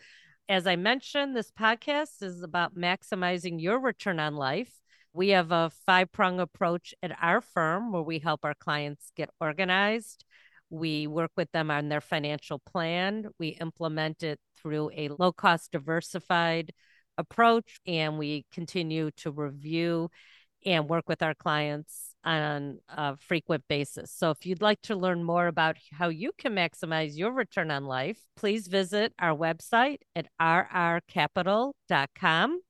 as 0.49 0.67
I 0.67 0.77
mentioned, 0.77 1.37
this 1.37 1.51
podcast 1.51 2.23
is 2.23 2.43
about 2.43 2.75
maximizing 2.75 3.61
your 3.61 3.79
return 3.79 4.19
on 4.19 4.35
life 4.35 4.73
we 5.13 5.31
have 5.31 5.53
a 5.53 5.71
five 5.87 6.13
prong 6.13 6.41
approach 6.41 6.95
at 7.03 7.17
our 7.21 7.41
firm 7.41 7.93
where 7.93 8.03
we 8.03 8.19
help 8.19 8.45
our 8.45 8.55
clients 8.55 9.11
get 9.17 9.31
organized. 9.41 10.25
We 10.71 11.07
work 11.07 11.31
with 11.37 11.51
them 11.53 11.71
on 11.71 11.89
their 11.89 12.01
financial 12.01 12.59
plan. 12.59 13.29
We 13.39 13.49
implement 13.49 14.23
it 14.23 14.39
through 14.61 14.91
a 14.95 15.09
low 15.09 15.33
cost, 15.33 15.73
diversified 15.73 16.73
approach, 17.17 17.81
and 17.87 18.19
we 18.19 18.45
continue 18.53 19.11
to 19.19 19.31
review 19.31 20.11
and 20.65 20.89
work 20.89 21.09
with 21.09 21.23
our 21.23 21.35
clients 21.35 22.15
on 22.25 22.81
a 22.89 23.17
frequent 23.17 23.63
basis. 23.69 24.11
So, 24.13 24.31
if 24.31 24.45
you'd 24.45 24.61
like 24.61 24.83
to 24.83 24.97
learn 24.97 25.23
more 25.25 25.47
about 25.47 25.77
how 25.93 26.09
you 26.09 26.33
can 26.37 26.53
maximize 26.55 27.17
your 27.17 27.33
return 27.33 27.71
on 27.71 27.85
life, 27.85 28.19
please 28.37 28.67
visit 28.67 29.15
our 29.19 29.35
website 29.37 30.01
at 30.15 30.27
rrcapital.com. 30.41 32.61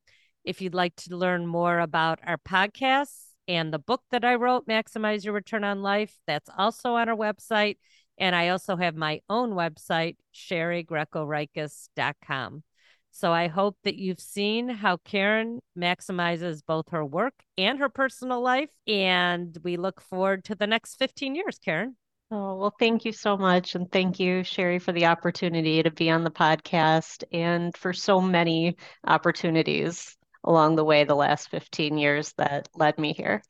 If 0.48 0.60
you'd 0.62 0.72
like 0.72 0.96
to 0.96 1.14
learn 1.14 1.46
more 1.46 1.78
about 1.78 2.20
our 2.24 2.38
podcasts 2.38 3.26
and 3.46 3.70
the 3.70 3.78
book 3.78 4.00
that 4.10 4.24
I 4.24 4.36
wrote, 4.36 4.66
Maximize 4.66 5.22
Your 5.22 5.34
Return 5.34 5.62
on 5.62 5.82
Life, 5.82 6.16
that's 6.26 6.48
also 6.56 6.94
on 6.94 7.10
our 7.10 7.14
website. 7.14 7.76
And 8.16 8.34
I 8.34 8.48
also 8.48 8.74
have 8.74 8.96
my 8.96 9.20
own 9.28 9.50
website, 9.50 10.16
sharigrecoreiches.com. 10.34 12.62
So 13.10 13.30
I 13.30 13.48
hope 13.48 13.76
that 13.84 13.96
you've 13.96 14.20
seen 14.20 14.70
how 14.70 14.96
Karen 14.96 15.60
maximizes 15.78 16.62
both 16.66 16.88
her 16.92 17.04
work 17.04 17.34
and 17.58 17.78
her 17.80 17.90
personal 17.90 18.40
life. 18.40 18.70
And 18.86 19.54
we 19.62 19.76
look 19.76 20.00
forward 20.00 20.46
to 20.46 20.54
the 20.54 20.66
next 20.66 20.94
15 20.94 21.34
years, 21.34 21.58
Karen. 21.58 21.94
Oh, 22.30 22.56
well, 22.56 22.74
thank 22.78 23.04
you 23.04 23.12
so 23.12 23.36
much. 23.36 23.74
And 23.74 23.92
thank 23.92 24.18
you, 24.18 24.42
Shari, 24.44 24.78
for 24.78 24.92
the 24.92 25.04
opportunity 25.04 25.82
to 25.82 25.90
be 25.90 26.08
on 26.08 26.24
the 26.24 26.30
podcast 26.30 27.22
and 27.32 27.76
for 27.76 27.92
so 27.92 28.18
many 28.18 28.78
opportunities 29.06 30.16
along 30.44 30.76
the 30.76 30.84
way 30.84 31.04
the 31.04 31.14
last 31.14 31.50
15 31.50 31.98
years 31.98 32.32
that 32.38 32.68
led 32.74 32.98
me 32.98 33.12
here. 33.12 33.42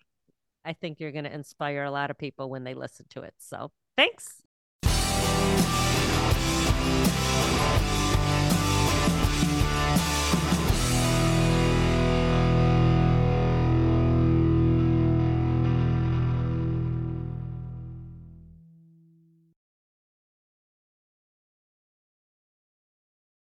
I 0.65 0.73
think 0.75 1.01
you're 1.01 1.13
going 1.13 1.25
to 1.25 1.33
inspire 1.33 1.85
a 1.85 1.91
lot 1.91 2.11
of 2.11 2.19
people 2.19 2.51
when 2.51 2.65
they 2.65 2.75
listen 2.75 3.07
to 3.11 3.23
it. 3.23 3.35
So 3.39 3.71
thanks. 3.97 4.43